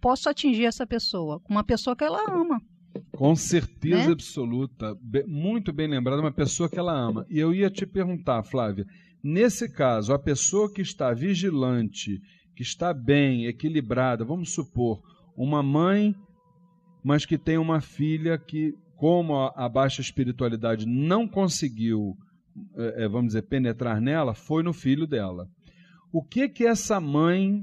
posso 0.00 0.28
atingir 0.28 0.64
essa 0.64 0.86
pessoa? 0.86 1.40
Uma 1.48 1.64
pessoa 1.64 1.96
que 1.96 2.04
ela 2.04 2.22
ama. 2.28 2.60
Com 3.12 3.34
certeza 3.34 4.06
né? 4.06 4.12
absoluta, 4.12 4.96
muito 5.26 5.72
bem 5.72 5.88
lembrada, 5.88 6.20
uma 6.20 6.32
pessoa 6.32 6.68
que 6.68 6.78
ela 6.78 6.92
ama. 6.92 7.24
E 7.30 7.38
eu 7.38 7.54
ia 7.54 7.70
te 7.70 7.86
perguntar, 7.86 8.42
Flávia, 8.42 8.84
nesse 9.22 9.72
caso, 9.72 10.12
a 10.12 10.18
pessoa 10.18 10.72
que 10.72 10.82
está 10.82 11.14
vigilante 11.14 12.20
que 12.58 12.64
está 12.64 12.92
bem, 12.92 13.46
equilibrada, 13.46 14.24
vamos 14.24 14.52
supor, 14.52 15.00
uma 15.36 15.62
mãe, 15.62 16.12
mas 17.04 17.24
que 17.24 17.38
tem 17.38 17.56
uma 17.56 17.80
filha 17.80 18.36
que, 18.36 18.74
como 18.96 19.36
a, 19.36 19.68
baixa 19.68 20.00
espiritualidade 20.00 20.84
não 20.84 21.28
conseguiu, 21.28 22.16
é, 22.76 23.04
é, 23.04 23.08
vamos 23.08 23.28
dizer, 23.28 23.42
penetrar 23.42 24.00
nela, 24.00 24.34
foi 24.34 24.64
no 24.64 24.72
filho 24.72 25.06
dela. 25.06 25.48
O 26.12 26.20
que 26.20 26.48
que 26.48 26.66
essa 26.66 27.00
mãe 27.00 27.62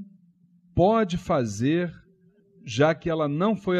pode 0.73 1.17
fazer, 1.17 1.93
já 2.65 2.95
que 2.95 3.10
ela 3.10 3.27
não 3.27 3.53
foi 3.53 3.79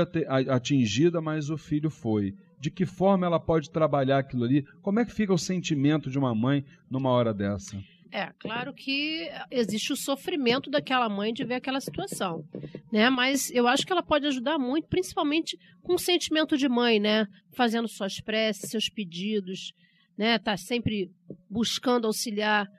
atingida, 0.50 1.22
mas 1.22 1.50
o 1.50 1.58
filho 1.58 1.90
foi? 1.90 2.34
De 2.60 2.70
que 2.70 2.86
forma 2.86 3.26
ela 3.26 3.40
pode 3.40 3.72
trabalhar 3.72 4.18
aquilo 4.18 4.44
ali? 4.44 4.66
Como 4.82 5.00
é 5.00 5.06
que 5.06 5.14
fica 5.14 5.34
o 5.34 5.38
sentimento 5.38 6.10
de 6.10 6.20
uma 6.20 6.36
mãe 6.36 6.66
numa 6.92 7.10
hora 7.10 7.34
dessa? 7.34 7.82
É, 8.16 8.32
claro 8.40 8.74
que 8.74 9.30
existe 9.52 9.92
o 9.92 9.98
sofrimento 9.98 10.70
daquela 10.70 11.10
mãe 11.10 11.34
de 11.34 11.44
ver 11.44 11.56
aquela 11.56 11.82
situação, 11.82 12.46
né? 12.90 13.10
Mas 13.10 13.52
eu 13.52 13.68
acho 13.68 13.86
que 13.86 13.92
ela 13.92 14.02
pode 14.02 14.26
ajudar 14.26 14.58
muito, 14.58 14.88
principalmente 14.88 15.60
com 15.84 15.96
o 15.96 16.00
sentimento 16.00 16.56
de 16.56 16.70
mãe, 16.70 16.98
né? 16.98 17.28
Fazendo 17.52 17.90
suas 17.90 18.22
preces, 18.22 18.70
seus 18.70 18.88
pedidos, 18.88 19.74
né? 20.18 20.40
Tá 20.40 20.56
sempre 20.56 21.12
buscando 21.50 22.08
auxiliar 22.08 22.72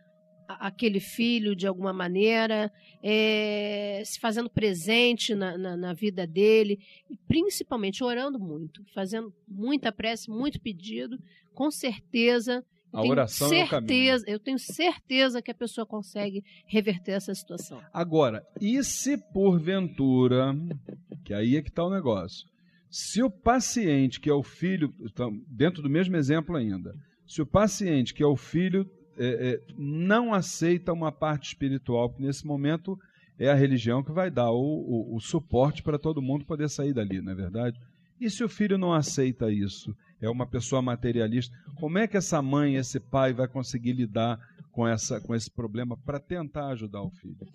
aquele 0.48 1.00
filho 1.00 1.54
de 1.54 1.66
alguma 1.66 1.92
maneira, 1.92 2.72
é, 3.02 4.02
se 4.06 4.18
fazendo 4.18 4.48
presente 4.48 5.34
na, 5.34 5.58
na, 5.58 5.76
na, 5.76 5.92
vida 5.92 6.26
dele, 6.26 6.78
e 7.10 7.16
principalmente 7.28 8.02
orando 8.02 8.38
muito, 8.38 8.82
fazendo 8.94 9.30
muita 9.46 9.92
prece, 9.92 10.30
muito 10.30 10.58
pedido, 10.58 11.18
com 11.52 11.70
certeza 11.70 12.64
a 12.92 13.02
oração 13.02 13.48
certeza, 13.48 14.24
é 14.26 14.34
Eu 14.34 14.38
tenho 14.38 14.58
certeza 14.58 15.42
que 15.42 15.50
a 15.50 15.54
pessoa 15.54 15.86
consegue 15.86 16.42
reverter 16.66 17.12
essa 17.12 17.34
situação. 17.34 17.80
Agora, 17.92 18.42
e 18.60 18.82
se 18.82 19.16
porventura, 19.16 20.54
que 21.24 21.34
aí 21.34 21.56
é 21.56 21.62
que 21.62 21.68
está 21.68 21.84
o 21.84 21.90
negócio, 21.90 22.46
se 22.90 23.22
o 23.22 23.30
paciente, 23.30 24.20
que 24.20 24.30
é 24.30 24.34
o 24.34 24.42
filho, 24.42 24.94
então, 25.00 25.30
dentro 25.48 25.82
do 25.82 25.90
mesmo 25.90 26.16
exemplo 26.16 26.56
ainda, 26.56 26.94
se 27.26 27.42
o 27.42 27.46
paciente, 27.46 28.14
que 28.14 28.22
é 28.22 28.26
o 28.26 28.36
filho, 28.36 28.88
é, 29.18 29.50
é, 29.50 29.60
não 29.76 30.32
aceita 30.32 30.92
uma 30.92 31.10
parte 31.10 31.48
espiritual, 31.48 32.08
porque 32.08 32.24
nesse 32.24 32.46
momento 32.46 32.98
é 33.38 33.50
a 33.50 33.54
religião 33.54 34.02
que 34.02 34.12
vai 34.12 34.30
dar 34.30 34.50
o, 34.50 34.56
o, 34.56 35.16
o 35.16 35.20
suporte 35.20 35.82
para 35.82 35.98
todo 35.98 36.22
mundo 36.22 36.44
poder 36.44 36.68
sair 36.68 36.94
dali, 36.94 37.20
não 37.20 37.32
é 37.32 37.34
verdade? 37.34 37.78
E 38.20 38.30
se 38.30 38.42
o 38.42 38.48
filho 38.48 38.78
não 38.78 38.92
aceita 38.92 39.52
isso? 39.52 39.94
É 40.20 40.28
uma 40.28 40.46
pessoa 40.46 40.80
materialista. 40.80 41.56
Como 41.78 41.98
é 41.98 42.06
que 42.06 42.16
essa 42.16 42.40
mãe, 42.40 42.76
esse 42.76 42.98
pai 42.98 43.32
vai 43.32 43.48
conseguir 43.48 43.92
lidar 43.92 44.38
com, 44.72 44.86
essa, 44.86 45.20
com 45.20 45.34
esse 45.34 45.50
problema 45.50 45.96
para 45.96 46.20
tentar 46.20 46.68
ajudar 46.68 47.02
o 47.02 47.10
filho? 47.10 47.46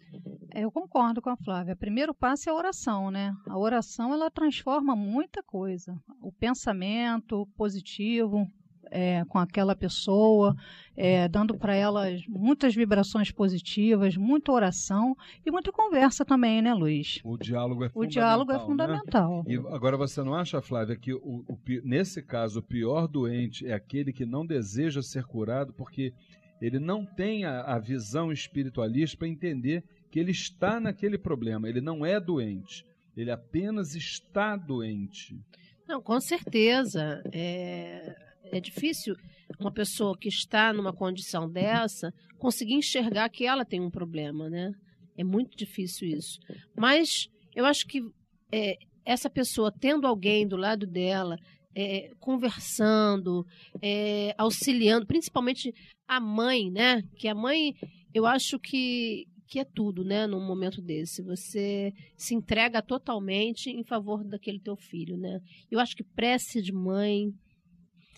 Eu 0.54 0.72
concordo 0.72 1.22
com 1.22 1.30
a 1.30 1.38
Flávia. 1.38 1.74
O 1.74 1.78
primeiro 1.78 2.14
passo 2.14 2.50
é 2.50 2.52
a 2.52 2.56
oração, 2.56 3.10
né? 3.10 3.34
A 3.48 3.58
oração 3.58 4.14
ela 4.14 4.30
transforma 4.30 4.96
muita 4.96 5.42
coisa. 5.44 5.96
O 6.22 6.32
pensamento 6.32 7.48
positivo, 7.56 8.48
é, 8.92 9.24
com 9.26 9.40
aquela 9.40 9.74
pessoa, 9.74 10.56
é, 10.96 11.28
dando 11.30 11.58
para 11.58 11.74
elas 11.74 12.22
muitas 12.28 12.76
vibrações 12.76 13.32
positivas, 13.32 14.18
muita 14.18 14.52
oração 14.52 15.16
e 15.46 15.50
muita 15.50 15.72
conversa 15.72 16.26
também, 16.26 16.62
né, 16.62 16.74
Luiz? 16.74 17.22
O 17.24 17.38
diálogo 17.38 17.86
é 17.86 17.90
fundamental. 17.90 18.04
O 18.04 18.08
diálogo 18.08 18.52
é 18.52 18.60
fundamental. 18.60 19.44
Né? 19.48 19.54
E 19.54 19.58
agora 19.74 19.96
você 19.96 20.22
não 20.22 20.36
acha, 20.36 20.62
Flávia, 20.62 20.98
que 20.98 21.14
o, 21.14 21.46
o, 21.48 21.58
nesse 21.84 22.22
caso 22.22 22.60
o 22.60 22.64
pior 22.64 23.08
doente 23.08 23.66
é 23.66 23.74
aquele 23.74 24.12
que 24.12 24.26
não 24.26 24.46
deseja 24.46 25.02
ser 25.02 25.24
curado 25.24 25.74
porque 25.74 26.14
ele 26.62 26.78
não 26.78 27.06
tem 27.06 27.46
a, 27.46 27.62
a 27.62 27.80
visão 27.80 28.32
espiritualista 28.32 29.18
para 29.18 29.28
entender 29.28 29.84
que 30.12 30.20
ele 30.20 30.32
está 30.32 30.80
naquele 30.80 31.18
problema, 31.18 31.70
ele 31.70 31.80
não 31.80 32.06
é 32.06 32.20
doente, 32.20 32.86
ele 33.16 33.32
apenas 33.32 33.96
está 33.96 34.58
doente. 34.58 35.40
Não, 35.88 36.02
com 36.02 36.20
certeza. 36.20 37.24
É 37.32 38.31
é 38.52 38.60
difícil 38.60 39.16
uma 39.60 39.72
pessoa 39.72 40.18
que 40.18 40.28
está 40.28 40.74
numa 40.74 40.94
condição 40.94 41.50
dessa 41.50 42.14
conseguir 42.38 42.74
enxergar 42.74 43.30
que 43.30 43.46
ela 43.46 43.66
tem 43.66 43.80
um 43.80 43.90
problema, 43.90 44.50
né? 44.50 44.74
É 45.18 45.24
muito 45.24 45.58
difícil 45.58 46.08
isso. 46.08 46.40
Mas 46.76 47.30
eu 47.56 47.66
acho 47.66 47.86
que 47.88 48.04
é, 48.52 48.78
essa 49.06 49.30
pessoa 49.30 49.72
tendo 49.72 50.08
alguém 50.08 50.48
do 50.48 50.58
lado 50.58 50.86
dela, 50.86 51.38
é, 51.76 52.12
conversando, 52.20 53.46
é, 53.82 54.34
auxiliando, 54.38 55.06
principalmente 55.06 55.74
a 56.08 56.20
mãe, 56.20 56.70
né? 56.70 57.04
Que 57.16 57.28
a 57.28 57.36
mãe, 57.36 57.76
eu 58.14 58.26
acho 58.26 58.60
que, 58.60 59.28
que 59.48 59.60
é 59.60 59.64
tudo, 59.64 60.04
né? 60.04 60.28
Num 60.28 60.46
momento 60.46 60.82
desse, 60.82 61.22
você 61.22 61.94
se 62.18 62.34
entrega 62.34 62.82
totalmente 62.82 63.70
em 63.70 63.84
favor 63.84 64.24
daquele 64.24 64.60
teu 64.60 64.76
filho, 64.76 65.18
né? 65.18 65.40
Eu 65.70 65.80
acho 65.80 65.96
que 65.96 66.04
prece 66.04 66.62
de 66.62 66.74
mãe 66.74 67.34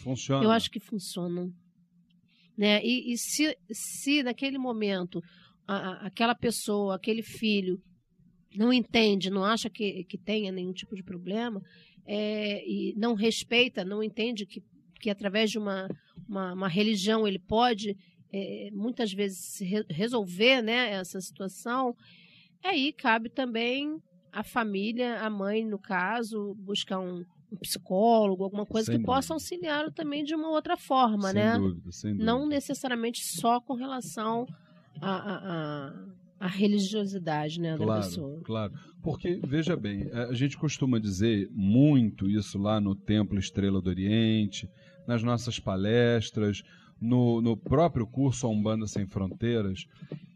Funciona. 0.03 0.43
Eu 0.43 0.51
acho 0.51 0.69
que 0.69 0.79
funcionam. 0.79 1.53
Né? 2.57 2.83
E, 2.83 3.13
e 3.13 3.17
se, 3.17 3.57
se 3.71 4.21
naquele 4.21 4.57
momento 4.57 5.21
a, 5.67 6.07
aquela 6.07 6.35
pessoa, 6.35 6.95
aquele 6.95 7.23
filho, 7.23 7.81
não 8.55 8.71
entende, 8.71 9.29
não 9.29 9.43
acha 9.43 9.69
que, 9.69 10.03
que 10.03 10.17
tenha 10.17 10.51
nenhum 10.51 10.73
tipo 10.73 10.95
de 10.95 11.01
problema, 11.01 11.61
é, 12.05 12.63
e 12.67 12.93
não 12.97 13.15
respeita, 13.15 13.83
não 13.83 14.03
entende 14.03 14.45
que, 14.45 14.61
que 14.99 15.09
através 15.09 15.49
de 15.49 15.57
uma, 15.57 15.87
uma, 16.27 16.53
uma 16.53 16.67
religião 16.67 17.27
ele 17.27 17.39
pode 17.39 17.97
é, 18.31 18.69
muitas 18.71 19.13
vezes 19.13 19.59
re 19.61 19.85
resolver 19.89 20.61
né, 20.61 20.91
essa 20.91 21.19
situação, 21.21 21.95
aí 22.63 22.91
cabe 22.91 23.29
também 23.29 24.01
a 24.31 24.43
família, 24.43 25.19
a 25.21 25.29
mãe, 25.29 25.63
no 25.65 25.79
caso, 25.79 26.55
buscar 26.55 26.99
um, 26.99 27.23
um 27.53 27.57
psicólogo, 27.57 28.43
alguma 28.43 28.65
coisa 28.65 28.87
sem 28.87 28.93
que 28.93 28.97
dúvida. 28.97 29.15
possa 29.15 29.33
auxiliá-lo 29.33 29.91
também 29.91 30.23
de 30.23 30.33
uma 30.35 30.49
outra 30.49 30.75
forma, 30.75 31.31
sem 31.31 31.35
né? 31.35 31.57
Dúvida, 31.57 31.91
sem 31.91 32.11
dúvida. 32.11 32.25
Não 32.25 32.47
necessariamente 32.47 33.23
só 33.23 33.61
com 33.61 33.73
relação 33.75 34.45
a, 35.01 35.93
a, 36.39 36.47
religiosidade 36.47 37.59
né, 37.59 37.77
da 37.77 37.85
claro, 37.85 38.03
pessoa. 38.03 38.41
Claro, 38.43 38.73
porque, 39.01 39.39
veja 39.45 39.75
bem, 39.75 40.09
a 40.11 40.33
gente 40.33 40.57
costuma 40.57 40.99
dizer 40.99 41.49
muito 41.51 42.29
isso 42.29 42.57
lá 42.57 42.81
no 42.81 42.95
Templo 42.95 43.39
Estrela 43.39 43.81
do 43.81 43.89
Oriente, 43.89 44.69
nas 45.07 45.23
nossas 45.23 45.59
palestras, 45.59 46.63
no, 46.99 47.41
no 47.41 47.57
próprio 47.57 48.07
curso 48.07 48.47
A 48.47 48.49
Umbanda 48.49 48.87
Sem 48.87 49.05
Fronteiras, 49.05 49.85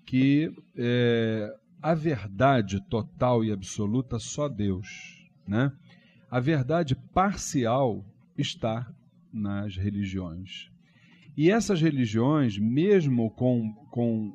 que 0.05 0.51
é, 0.75 1.53
a 1.81 1.93
verdade 1.93 2.81
total 2.89 3.43
e 3.43 3.51
absoluta 3.51 4.19
só 4.19 4.47
Deus, 4.47 4.87
né? 5.47 5.71
A 6.29 6.39
verdade 6.39 6.95
parcial 7.13 8.05
está 8.37 8.87
nas 9.31 9.75
religiões. 9.75 10.69
E 11.35 11.51
essas 11.51 11.81
religiões, 11.81 12.57
mesmo 12.57 13.29
com, 13.31 13.73
com 13.91 14.33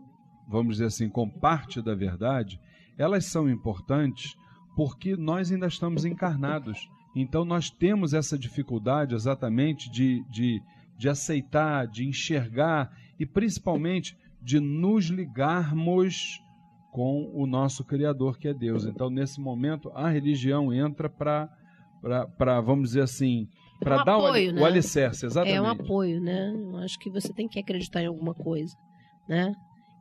vamos 0.48 0.76
dizer 0.76 0.86
assim, 0.86 1.08
com 1.08 1.28
parte 1.28 1.82
da 1.82 1.94
verdade, 1.94 2.60
elas 2.96 3.26
são 3.26 3.48
importantes 3.50 4.36
porque 4.76 5.16
nós 5.16 5.50
ainda 5.50 5.66
estamos 5.66 6.04
encarnados. 6.04 6.88
Então 7.14 7.44
nós 7.44 7.70
temos 7.70 8.14
essa 8.14 8.38
dificuldade 8.38 9.14
exatamente 9.14 9.90
de, 9.90 10.24
de, 10.30 10.62
de 10.96 11.08
aceitar, 11.08 11.86
de 11.86 12.06
enxergar 12.06 12.90
e 13.18 13.26
principalmente 13.26 14.16
de 14.40 14.58
nos 14.58 15.06
ligarmos 15.06 16.42
com 16.90 17.30
o 17.32 17.46
nosso 17.46 17.84
Criador, 17.84 18.38
que 18.38 18.48
é 18.48 18.54
Deus. 18.54 18.84
Então, 18.84 19.08
nesse 19.08 19.40
momento, 19.40 19.90
a 19.94 20.10
religião 20.10 20.72
entra 20.72 21.08
para, 21.08 21.48
vamos 22.64 22.90
dizer 22.90 23.02
assim, 23.02 23.48
para 23.80 23.96
é 23.96 24.00
um 24.00 24.04
dar 24.04 24.16
apoio, 24.16 24.50
o, 24.50 24.54
né? 24.54 24.60
o 24.60 24.64
alicerce, 24.64 25.26
exatamente. 25.26 25.56
É 25.56 25.62
um 25.62 25.66
apoio, 25.66 26.20
né? 26.20 26.52
Eu 26.54 26.76
acho 26.78 26.98
que 26.98 27.10
você 27.10 27.32
tem 27.32 27.48
que 27.48 27.58
acreditar 27.58 28.02
em 28.02 28.06
alguma 28.06 28.34
coisa, 28.34 28.74
né? 29.28 29.52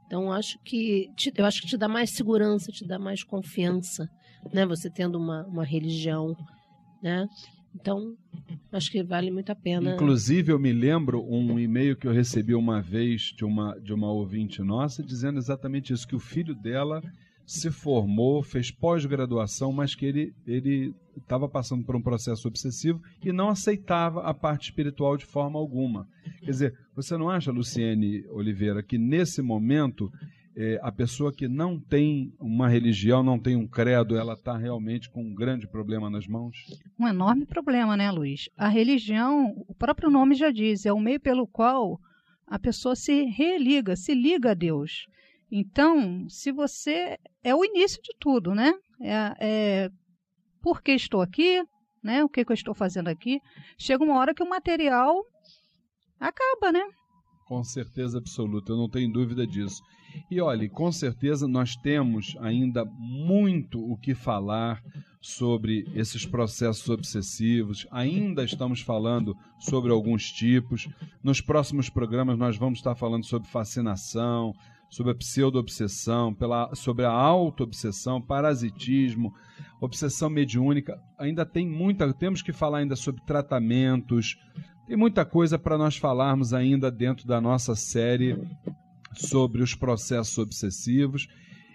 Então, 0.05 0.31
acho 0.31 0.59
que 0.65 1.07
te, 1.15 1.31
eu 1.35 1.45
acho 1.45 1.61
que 1.61 1.67
te 1.67 1.77
dá 1.77 1.87
mais 1.87 2.11
segurança, 2.11 2.71
te 2.71 2.85
dá 2.85 2.99
mais 2.99 3.23
confiança, 3.23 4.09
né? 4.53 4.65
Você 4.65 4.89
tendo 4.89 5.17
uma, 5.17 5.45
uma 5.47 5.63
religião, 5.63 6.35
né? 7.01 7.25
Então, 7.73 8.15
acho 8.71 8.91
que 8.91 9.01
vale 9.01 9.31
muito 9.31 9.51
a 9.51 9.55
pena. 9.55 9.93
Inclusive, 9.93 10.51
eu 10.51 10.59
me 10.59 10.73
lembro 10.73 11.23
um 11.23 11.57
e-mail 11.57 11.95
que 11.95 12.05
eu 12.05 12.11
recebi 12.11 12.53
uma 12.53 12.81
vez 12.81 13.33
de 13.35 13.45
uma, 13.45 13.79
de 13.79 13.93
uma 13.93 14.11
ouvinte 14.11 14.61
nossa 14.61 15.01
dizendo 15.01 15.39
exatamente 15.39 15.93
isso, 15.93 16.07
que 16.07 16.15
o 16.15 16.19
filho 16.19 16.53
dela 16.53 17.01
se 17.51 17.69
formou, 17.69 18.41
fez 18.41 18.71
pós-graduação, 18.71 19.73
mas 19.73 19.93
que 19.93 20.05
ele 20.05 20.33
ele 20.47 20.95
estava 21.17 21.49
passando 21.49 21.83
por 21.83 21.97
um 21.97 22.01
processo 22.01 22.47
obsessivo 22.47 23.01
e 23.21 23.33
não 23.33 23.49
aceitava 23.49 24.21
a 24.23 24.33
parte 24.33 24.69
espiritual 24.69 25.17
de 25.17 25.25
forma 25.25 25.59
alguma. 25.59 26.07
Quer 26.39 26.51
dizer, 26.51 26.79
você 26.95 27.17
não 27.17 27.29
acha, 27.29 27.51
Luciene 27.51 28.25
Oliveira, 28.29 28.81
que 28.81 28.97
nesse 28.97 29.41
momento 29.41 30.09
é, 30.55 30.79
a 30.81 30.93
pessoa 30.93 31.33
que 31.33 31.49
não 31.49 31.77
tem 31.77 32.33
uma 32.39 32.69
religião, 32.69 33.21
não 33.21 33.37
tem 33.37 33.57
um 33.57 33.67
credo, 33.67 34.15
ela 34.15 34.33
está 34.33 34.55
realmente 34.55 35.09
com 35.09 35.21
um 35.21 35.35
grande 35.35 35.67
problema 35.67 36.09
nas 36.09 36.27
mãos? 36.27 36.55
Um 36.97 37.05
enorme 37.05 37.45
problema, 37.45 37.97
né, 37.97 38.09
Luiz? 38.11 38.47
A 38.55 38.69
religião, 38.69 39.53
o 39.67 39.75
próprio 39.75 40.09
nome 40.09 40.35
já 40.35 40.51
diz, 40.51 40.85
é 40.85 40.93
o 40.93 40.99
meio 41.01 41.19
pelo 41.19 41.45
qual 41.45 41.99
a 42.47 42.57
pessoa 42.57 42.95
se 42.95 43.25
religa, 43.25 43.97
se 43.97 44.13
liga 44.13 44.51
a 44.51 44.53
Deus. 44.53 45.05
Então, 45.51 46.29
se 46.29 46.51
você. 46.51 47.17
É 47.43 47.53
o 47.53 47.65
início 47.65 48.01
de 48.01 48.15
tudo, 48.19 48.55
né? 48.55 48.73
É, 49.01 49.35
é 49.39 49.91
por 50.61 50.81
que 50.81 50.93
estou 50.93 51.21
aqui, 51.21 51.61
né? 52.01 52.23
O 52.23 52.29
que, 52.29 52.45
que 52.45 52.51
eu 52.51 52.55
estou 52.55 52.73
fazendo 52.73 53.09
aqui. 53.09 53.39
Chega 53.77 54.03
uma 54.03 54.17
hora 54.17 54.33
que 54.33 54.43
o 54.43 54.49
material 54.49 55.25
acaba, 56.19 56.71
né? 56.71 56.83
Com 57.45 57.63
certeza 57.63 58.17
absoluta, 58.17 58.71
eu 58.71 58.77
não 58.77 58.89
tenho 58.89 59.11
dúvida 59.11 59.45
disso. 59.45 59.81
E 60.29 60.39
olhe, 60.39 60.69
com 60.69 60.91
certeza 60.91 61.47
nós 61.47 61.75
temos 61.75 62.35
ainda 62.39 62.85
muito 62.85 63.79
o 63.79 63.97
que 63.97 64.13
falar 64.15 64.81
sobre 65.21 65.85
esses 65.93 66.25
processos 66.25 66.89
obsessivos. 66.89 67.85
Ainda 67.91 68.43
estamos 68.43 68.81
falando 68.81 69.35
sobre 69.59 69.91
alguns 69.91 70.31
tipos. 70.31 70.87
Nos 71.23 71.41
próximos 71.41 71.89
programas 71.89 72.37
nós 72.37 72.57
vamos 72.57 72.79
estar 72.79 72.95
falando 72.95 73.25
sobre 73.25 73.49
fascinação, 73.49 74.53
sobre 74.91 75.13
a 75.13 75.15
pseudo-obsessão, 75.15 76.33
pela, 76.33 76.75
sobre 76.75 77.05
a 77.05 77.11
auto-obsessão, 77.11 78.21
parasitismo, 78.21 79.33
obsessão 79.79 80.29
mediúnica. 80.29 81.01
Ainda 81.17 81.45
tem 81.45 81.65
muita, 81.65 82.13
temos 82.13 82.41
que 82.41 82.51
falar 82.51 82.79
ainda 82.79 82.97
sobre 82.97 83.23
tratamentos. 83.25 84.37
Tem 84.85 84.97
muita 84.97 85.23
coisa 85.23 85.57
para 85.57 85.77
nós 85.77 85.95
falarmos 85.95 86.53
ainda 86.53 86.91
dentro 86.91 87.25
da 87.25 87.39
nossa 87.39 87.73
série 87.73 88.37
sobre 89.15 89.63
os 89.63 89.73
processos 89.73 90.37
obsessivos. 90.37 91.25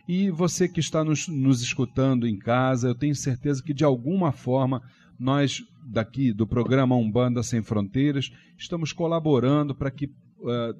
E 0.07 0.31
você 0.31 0.68
que 0.68 0.79
está 0.79 1.02
nos, 1.02 1.26
nos 1.26 1.62
escutando 1.62 2.29
em 2.29 2.38
casa, 2.38 2.88
eu 2.88 2.94
tenho 2.94 3.14
certeza 3.14 3.62
que 3.62 3.72
de 3.72 3.83
alguma 3.83 4.31
forma 4.31 4.83
nós 5.18 5.62
daqui 5.87 6.35
do 6.35 6.46
programa 6.46 6.94
Umbanda 6.94 7.42
Sem 7.42 7.62
Fronteiras 7.62 8.31
estamos 8.59 8.92
colaborando 8.92 9.74
para 9.74 9.90
que 9.90 10.12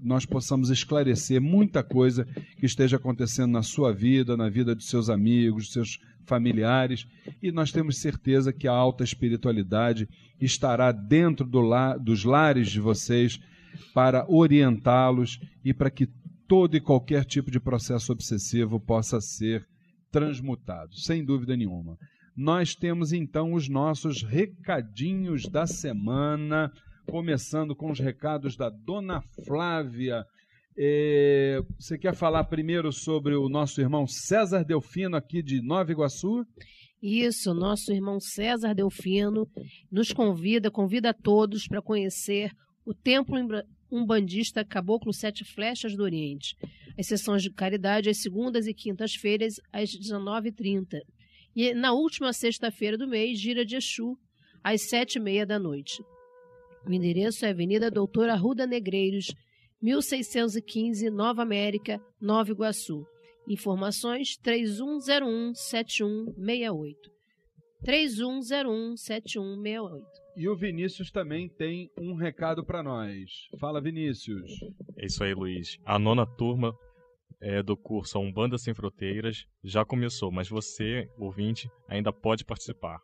nós 0.03 0.25
possamos 0.25 0.71
esclarecer 0.71 1.41
muita 1.41 1.83
coisa 1.83 2.25
que 2.59 2.67
esteja 2.67 2.97
acontecendo 2.97 3.53
na 3.53 3.63
sua 3.63 3.93
vida, 3.93 4.37
na 4.37 4.49
vida 4.49 4.75
dos 4.75 4.89
seus 4.89 5.11
amigos, 5.11 5.65
dos 5.65 5.73
seus 5.73 5.99
familiares, 6.25 7.07
e 7.43 7.53
nós 7.53 7.71
temos 7.71 7.99
certeza 7.99 8.53
que 8.53 8.67
a 8.67 8.73
alta 8.73 9.05
espiritualidade 9.05 10.09
estará 10.41 10.91
dentro 10.91 11.47
do 11.47 11.61
lar, 11.61 11.99
dos 11.99 12.25
lares 12.25 12.69
de 12.71 12.81
vocês 12.81 13.41
para 13.95 14.27
orientá-los 14.29 15.41
e 15.65 15.73
para 15.73 15.91
que 15.91 16.09
todo 16.49 16.77
e 16.77 16.81
qualquer 16.81 17.25
tipo 17.25 17.51
de 17.51 17.61
processo 17.61 18.13
obsessivo 18.13 18.81
possa 18.81 19.21
ser 19.21 19.67
transmutado, 20.11 20.95
sem 20.97 21.25
dúvida 21.25 21.57
nenhuma. 21.57 21.99
Nós 22.37 22.75
temos 22.75 23.13
então 23.13 23.55
os 23.55 23.69
nossos 23.69 24.23
recadinhos 24.23 25.49
da 25.49 25.67
semana, 25.67 26.71
começando 27.07 27.75
com 27.75 27.91
os 27.91 27.99
recados 27.99 28.57
da 28.57 28.69
Dona 28.69 29.23
Flávia. 29.45 30.25
É, 30.79 31.61
você 31.79 31.97
quer 31.97 32.15
falar 32.15 32.45
primeiro 32.45 32.93
sobre 32.93 33.35
o 33.35 33.49
nosso 33.49 33.81
irmão 33.81 34.07
César 34.07 34.63
Delfino, 34.65 35.17
aqui 35.17 35.43
de 35.43 35.63
Nova 35.63 35.91
Iguaçu? 35.91 36.45
Isso, 37.03 37.55
nosso 37.55 37.93
irmão 37.93 38.21
César 38.21 38.75
Delfino 38.75 39.47
nos 39.91 40.13
convida, 40.13 40.71
convida 40.71 41.11
a 41.11 41.15
todos 41.15 41.67
para 41.67 41.81
conhecer 41.81 42.51
o 42.85 42.93
Templo 42.93 43.37
Umbandista 43.91 44.65
Caboclo 44.65 45.13
Sete 45.13 45.45
Flechas 45.45 45.97
do 45.97 46.03
Oriente. 46.03 46.57
As 46.99 47.07
sessões 47.07 47.43
de 47.43 47.53
caridade 47.53 48.11
às 48.11 48.21
segundas 48.21 48.67
e 48.67 48.75
quintas-feiras, 48.75 49.55
às 49.73 49.91
19h30. 49.91 51.01
E 51.55 51.73
na 51.75 51.93
última 51.93 52.33
sexta-feira 52.33 52.99
do 52.99 53.09
mês, 53.09 53.39
gira 53.39 53.65
de 53.65 53.77
Exu, 53.77 54.19
às 54.63 54.89
sete 54.89 55.17
e 55.17 55.21
meia 55.21 55.47
da 55.47 55.59
noite. 55.59 56.03
O 56.87 56.93
endereço 56.93 57.45
é 57.45 57.51
Avenida 57.51 57.91
Doutora 57.91 58.35
Arruda 58.35 58.65
Negreiros, 58.65 59.35
1615, 59.83 61.11
Nova 61.11 61.43
América, 61.43 62.01
Nova 62.21 62.53
Iguaçu. 62.53 63.05
Informações 63.49 64.39
3101-7168. 64.41 66.95
3101-7168. 67.85 70.01
E 70.37 70.49
o 70.49 70.57
Vinícius 70.57 71.11
também 71.11 71.49
tem 71.49 71.91
um 71.99 72.15
recado 72.15 72.65
para 72.65 72.85
nós. 72.85 73.49
Fala, 73.59 73.81
Vinícius. 73.81 74.49
É 74.97 75.07
isso 75.07 75.25
aí, 75.25 75.35
Luiz. 75.35 75.79
A 75.85 75.99
nona 75.99 76.25
turma 76.25 76.73
é, 77.41 77.65
do 77.65 77.77
curso 77.77 78.21
Umbanda 78.21 78.59
Sem 78.59 78.75
Fronteiras 78.75 79.45
já 79.65 79.85
começou, 79.85 80.31
mas 80.31 80.49
você, 80.49 81.09
ouvinte, 81.19 81.69
ainda 81.89 82.13
pode 82.13 82.45
participar. 82.45 83.01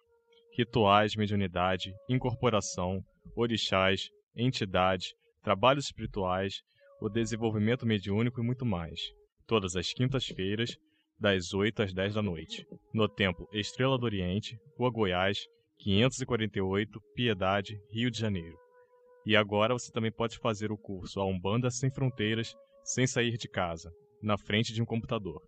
Rituais, 0.57 1.17
mediunidade, 1.17 1.93
incorporação, 2.09 3.05
orixás, 3.35 4.09
entidades, 4.37 5.13
trabalhos 5.43 5.87
espirituais, 5.87 6.63
o 7.01 7.09
desenvolvimento 7.09 7.87
mediúnico 7.87 8.41
e 8.41 8.45
muito 8.45 8.65
mais. 8.65 9.01
Todas 9.47 9.77
as 9.77 9.93
quintas-feiras, 9.93 10.77
das 11.19 11.53
8 11.53 11.83
às 11.83 11.93
10 11.93 12.15
da 12.15 12.23
noite, 12.23 12.67
no 12.93 13.09
Templo 13.09 13.49
Estrela 13.53 13.99
do 13.99 14.05
Oriente, 14.05 14.57
Rua 14.77 14.91
Goiás, 14.91 15.47
548, 15.79 17.01
Piedade, 17.15 17.77
Rio 17.91 18.11
de 18.11 18.19
Janeiro. 18.19 18.57
E 19.25 19.37
agora 19.37 19.75
você 19.75 19.91
também 19.93 20.13
pode 20.13 20.39
fazer 20.39 20.73
o 20.73 20.79
curso 20.79 21.21
A 21.21 21.25
Umbanda 21.25 21.71
Sem 21.71 21.91
Fronteiras, 21.91 22.55
sem 22.85 23.07
sair 23.07 23.37
de 23.37 23.49
casa, 23.49 23.93
na 24.21 24.37
frente 24.37 24.73
de 24.73 24.83
um 24.83 24.85
computador. 24.85 25.41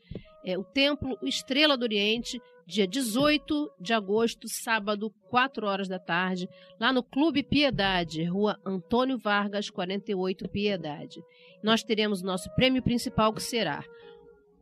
é 0.44 0.58
o 0.58 0.64
Templo 0.64 1.18
Estrela 1.22 1.78
do 1.78 1.84
Oriente, 1.84 2.42
dia 2.66 2.88
18 2.88 3.72
de 3.80 3.94
agosto, 3.94 4.48
sábado, 4.48 5.12
4 5.30 5.66
horas 5.66 5.88
da 5.88 6.00
tarde, 6.00 6.48
lá 6.80 6.92
no 6.92 7.04
Clube 7.04 7.44
Piedade, 7.44 8.24
rua 8.24 8.60
Antônio 8.66 9.18
Vargas, 9.18 9.70
48 9.70 10.48
Piedade. 10.50 11.22
Nós 11.64 11.84
teremos 11.84 12.22
o 12.22 12.26
nosso 12.26 12.54
prêmio 12.56 12.82
principal, 12.82 13.34
que 13.34 13.42
será 13.42 13.84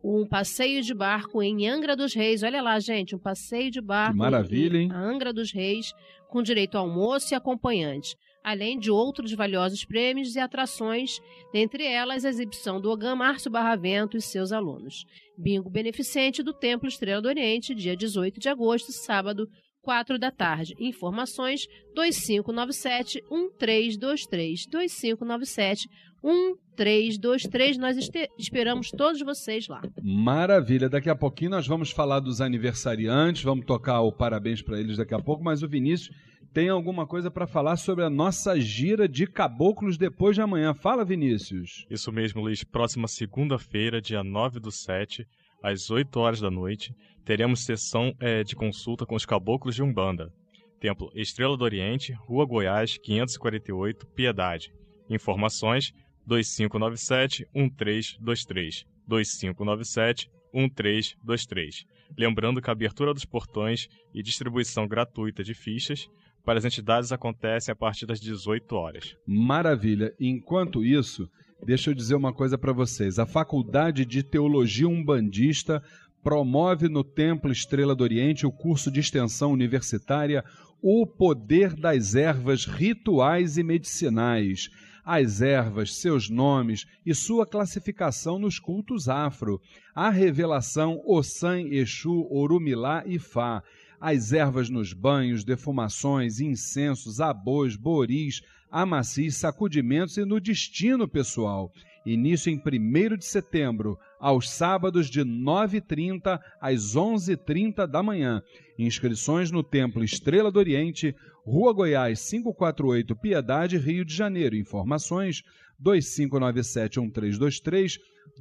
um 0.04 0.26
passeio 0.26 0.82
de 0.82 0.94
barco 0.94 1.42
em 1.44 1.68
Angra 1.68 1.96
dos 1.96 2.14
Reis. 2.14 2.44
Olha 2.44 2.62
lá, 2.62 2.80
gente, 2.80 3.16
um 3.16 3.20
passeio 3.20 3.70
de 3.70 3.80
barco 3.80 4.14
que 4.14 4.18
maravilha, 4.18 4.78
em 4.78 4.84
hein? 4.84 4.92
Angra 4.92 5.32
dos 5.32 5.52
Reis, 5.52 5.94
com 6.28 6.42
direito 6.42 6.78
ao 6.78 6.88
almoço 6.88 7.34
e 7.34 7.36
acompanhante, 7.36 8.16
além 8.44 8.78
de 8.80 8.90
outros 8.92 9.34
valiosos 9.34 9.86
prêmios 9.86 10.36
e 10.36 10.40
atrações, 10.40 11.20
dentre 11.54 11.86
elas 11.86 12.26
a 12.26 12.30
exibição 12.30 12.80
do 12.80 12.90
Ogã 12.90 13.16
Márcio 13.16 13.52
Barravento 13.52 14.18
e 14.18 14.22
seus 14.22 14.52
alunos. 14.52 15.06
Bingo 15.38 15.70
beneficente 15.70 16.44
do 16.44 16.54
Templo 16.54 16.88
Estrela 16.88 17.22
do 17.22 17.28
Oriente, 17.28 17.76
dia 17.76 17.96
18 17.96 18.40
de 18.40 18.50
agosto, 18.50 18.92
sábado, 18.92 19.48
4 19.82 20.18
da 20.20 20.32
tarde. 20.32 20.76
Informações 20.80 21.62
2597 21.96 23.22
1323 23.30 24.68
2597 24.68 25.88
1323. 26.24 27.78
Nós 27.78 27.98
esperamos 28.38 28.90
todos 28.92 29.22
vocês 29.22 29.68
lá. 29.68 29.82
Maravilha. 30.02 30.88
Daqui 30.88 31.10
a 31.10 31.16
pouquinho 31.16 31.52
nós 31.52 31.68
vamos 31.68 31.92
falar 31.92 32.20
dos 32.20 32.42
aniversariantes, 32.42 33.44
vamos 33.44 33.66
tocar 33.66 34.02
o 34.02 34.12
parabéns 34.12 34.62
para 34.62 34.80
eles 34.80 34.98
daqui 34.98 35.14
a 35.14 35.20
pouco, 35.20 35.44
mas 35.44 35.64
o 35.64 35.68
Vinícius 35.68 36.16
tem 36.54 36.70
alguma 36.70 37.08
coisa 37.08 37.32
para 37.32 37.48
falar 37.48 37.78
sobre 37.78 38.04
a 38.04 38.10
nossa 38.10 38.60
gira 38.60 39.08
de 39.08 39.26
caboclos 39.26 39.98
depois 39.98 40.36
de 40.36 40.42
amanhã. 40.42 40.74
Fala, 40.74 41.06
Vinícius. 41.06 41.86
Isso 41.90 42.12
mesmo, 42.12 42.42
Luiz. 42.42 42.62
Próxima 42.64 43.08
segunda-feira, 43.08 44.02
dia 44.02 44.22
9 44.24 44.60
do 44.60 44.72
7, 44.72 45.26
às 45.64 45.90
8 45.90 46.20
horas 46.20 46.42
da 46.42 46.52
noite, 46.52 46.94
teremos 47.24 47.64
sessão 47.64 48.14
é, 48.20 48.44
de 48.44 48.54
consulta 48.56 49.06
com 49.06 49.16
os 49.16 49.26
caboclos 49.26 49.76
de 49.76 49.84
Umbanda. 49.84 50.34
Templo 50.80 51.12
Estrela 51.16 51.56
do 51.56 51.64
Oriente, 51.64 52.12
Rua 52.14 52.46
Goiás, 52.46 52.98
548, 52.98 54.08
Piedade. 54.08 54.74
Informações 55.10 55.94
2597-1323. 56.28 58.86
2597-1323. 59.08 61.86
Lembrando 62.18 62.62
que 62.62 62.70
a 62.70 62.74
abertura 62.74 63.14
dos 63.14 63.24
portões 63.24 63.88
e 64.14 64.22
distribuição 64.22 64.86
gratuita 64.88 65.42
de 65.44 65.54
fichas 65.54 66.10
para 66.44 66.60
as 66.60 66.66
entidades 66.66 67.12
acontece 67.12 67.72
a 67.72 67.76
partir 67.76 68.06
das 68.06 68.20
18 68.20 68.76
horas. 68.76 69.16
Maravilha. 69.26 70.14
Enquanto 70.20 70.84
isso, 70.84 71.30
deixa 71.66 71.90
eu 71.90 71.94
dizer 71.94 72.16
uma 72.16 72.34
coisa 72.34 72.58
para 72.58 72.74
vocês. 72.74 73.20
A 73.20 73.26
Faculdade 73.26 74.06
de 74.06 74.24
Teologia 74.24 74.88
Umbandista 74.88 75.84
promove 76.24 76.88
no 76.88 77.04
Templo 77.04 77.52
Estrela 77.52 77.96
do 77.96 78.04
Oriente 78.04 78.46
o 78.46 78.52
curso 78.52 78.92
de 78.92 79.00
extensão 79.00 79.52
universitária 79.52 80.44
O 80.82 81.06
Poder 81.06 81.76
das 81.76 82.16
Ervas 82.16 82.66
Rituais 82.66 83.58
e 83.58 83.64
Medicinais. 83.64 84.70
As 85.04 85.42
ervas, 85.42 85.96
seus 85.96 86.30
nomes 86.30 86.86
e 87.04 87.16
sua 87.16 87.46
classificação 87.46 88.38
nos 88.38 88.60
cultos 88.60 89.10
afro. 89.10 89.60
A 89.96 90.12
revelação 90.12 91.02
Ossan, 91.06 91.62
Exu, 91.72 92.28
Orumilá 92.30 93.04
e 93.08 93.18
Fá 93.18 93.64
as 94.02 94.34
ervas 94.34 94.68
nos 94.68 94.94
banhos, 94.94 95.44
defumações, 95.44 96.40
incensos, 96.40 97.22
abôs, 97.22 97.76
boris, 97.76 98.42
amacis, 98.72 99.36
sacudimentos 99.36 100.18
e 100.18 100.26
no 100.26 100.40
destino 100.40 101.08
pessoal. 101.08 101.72
Início 102.04 102.52
em 102.52 102.58
1 102.58 103.16
de 103.16 103.26
setembro, 103.26 104.00
aos 104.20 104.50
sábados 104.50 105.08
de 105.08 105.22
9h30 105.22 106.40
às 106.60 106.96
11h30 106.96 107.86
da 107.86 108.02
manhã. 108.02 108.42
Inscrições 108.80 109.52
no 109.52 109.62
Templo 109.62 110.04
Estrela 110.04 110.52
do 110.52 110.58
Oriente, 110.58 111.16
Rua 111.46 111.72
Goiás 111.72 112.28
548, 112.28 113.16
Piedade, 113.16 113.78
Rio 113.78 114.04
de 114.04 114.16
Janeiro. 114.16 114.56
Informações 114.56 115.44
2597-1323, 115.84 117.98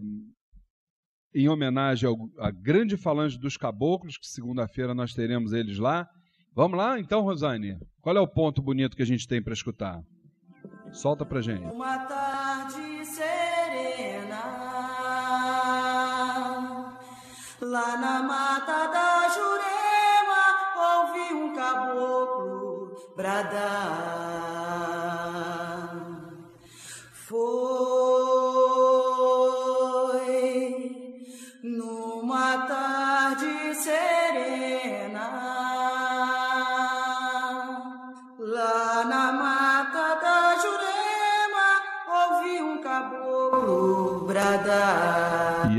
em 1.35 1.46
homenagem 1.48 2.09
à 2.38 2.50
grande 2.50 2.96
falange 2.96 3.38
dos 3.38 3.59
caboclos, 3.59 4.16
que 4.16 4.26
segunda-feira 4.26 4.94
nós 4.94 5.12
teremos 5.12 5.52
eles 5.52 5.76
lá. 5.78 6.09
Vamos 6.55 6.77
lá, 6.77 6.99
então, 6.99 7.23
Rosane? 7.23 7.79
Qual 8.03 8.15
é 8.17 8.21
o 8.21 8.29
ponto 8.29 8.61
bonito 8.61 8.95
que 8.97 9.03
a 9.03 9.07
gente 9.07 9.27
tem 9.27 9.43
para 9.43 9.55
escutar? 9.55 10.03
Solta 10.93 11.25
pra 11.25 11.41
gente. 11.41 11.65
Uma 11.73 11.99
tarde 12.01 13.07
serena, 13.07 14.43
lá 17.62 17.97
na 17.97 18.23
mata 18.23 18.87
da 18.88 19.29
Jurema, 19.31 20.45
ouvi 21.01 21.35
um 21.35 21.55
caboclo 21.55 23.12
bradar. 23.17 24.12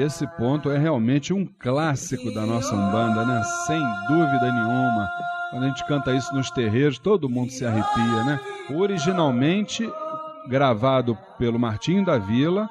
Esse 0.03 0.27
ponto 0.37 0.69
é 0.69 0.77
realmente 0.77 1.33
um 1.33 1.45
clássico 1.45 2.33
da 2.33 2.45
nossa 2.45 2.75
Umbanda, 2.75 3.25
né? 3.25 3.41
Sem 3.65 3.81
dúvida 4.07 4.51
nenhuma. 4.51 5.09
Quando 5.49 5.63
a 5.63 5.67
gente 5.69 5.85
canta 5.85 6.13
isso 6.13 6.33
nos 6.35 6.51
terreiros, 6.51 6.99
todo 6.99 7.29
mundo 7.29 7.51
se 7.51 7.65
arrepia, 7.65 8.23
né? 8.23 8.39
Originalmente 8.75 9.89
gravado 10.47 11.17
pelo 11.37 11.59
Martinho 11.59 12.05
da 12.05 12.17
Vila 12.17 12.69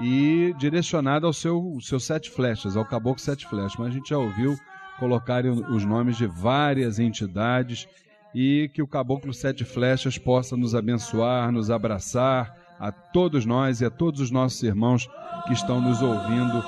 e 0.00 0.54
direcionada 0.58 1.26
ao 1.26 1.32
seu, 1.32 1.78
seu 1.80 1.98
sete 1.98 2.30
flechas, 2.30 2.76
ao 2.76 2.84
caboclo 2.84 3.20
sete 3.20 3.46
flechas. 3.46 3.76
Mas 3.78 3.88
a 3.88 3.92
gente 3.92 4.10
já 4.10 4.18
ouviu 4.18 4.56
colocarem 4.98 5.50
os 5.50 5.84
nomes 5.84 6.16
de 6.16 6.26
várias 6.26 6.98
entidades 6.98 7.88
e 8.34 8.70
que 8.74 8.82
o 8.82 8.86
caboclo 8.86 9.32
sete 9.32 9.64
flechas 9.64 10.18
possa 10.18 10.56
nos 10.56 10.74
abençoar, 10.74 11.50
nos 11.50 11.70
abraçar 11.70 12.65
a 12.78 12.92
todos 12.92 13.44
nós 13.46 13.80
e 13.80 13.84
a 13.84 13.90
todos 13.90 14.20
os 14.20 14.30
nossos 14.30 14.62
irmãos 14.62 15.08
que 15.46 15.52
estão 15.52 15.80
nos 15.80 16.02
ouvindo 16.02 16.64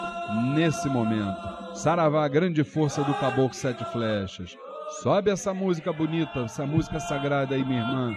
nesse 0.55 0.88
momento. 0.88 1.59
Saravá, 1.75 2.27
grande 2.29 2.64
força 2.64 3.03
do 3.05 3.14
caboclo 3.14 3.55
sete 3.55 3.85
flechas. 3.87 4.57
Sobe 5.03 5.31
essa 5.31 5.53
música 5.53 5.92
bonita, 5.92 6.40
essa 6.40 6.66
música 6.66 6.99
sagrada 6.99 7.55
aí, 7.55 7.64
minha 7.64 7.83
irmã. 7.83 8.16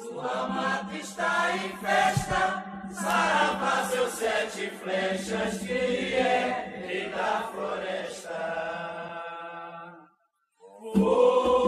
Sua 0.00 0.48
mata 0.48 0.94
está 0.94 1.56
em 1.56 1.76
festa, 1.78 2.64
Saravá, 2.92 3.84
seus 3.84 4.12
sete 4.12 4.70
flechas, 4.82 5.58
que 5.58 5.72
é 5.72 6.84
rei 6.86 7.10
da 7.10 7.48
floresta. 7.52 8.38
Foi 10.94 11.67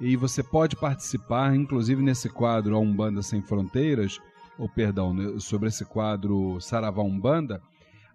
E 0.00 0.16
você 0.16 0.42
pode 0.42 0.76
participar, 0.76 1.54
inclusive 1.54 2.02
nesse 2.02 2.28
quadro 2.28 2.74
A 2.74 2.78
Umbanda 2.78 3.22
Sem 3.22 3.42
Fronteiras, 3.42 4.20
ou 4.58 4.68
perdão, 4.68 5.12
né, 5.12 5.38
sobre 5.38 5.68
esse 5.68 5.84
quadro 5.84 6.60
Saravá 6.60 7.02
Umbanda, 7.02 7.60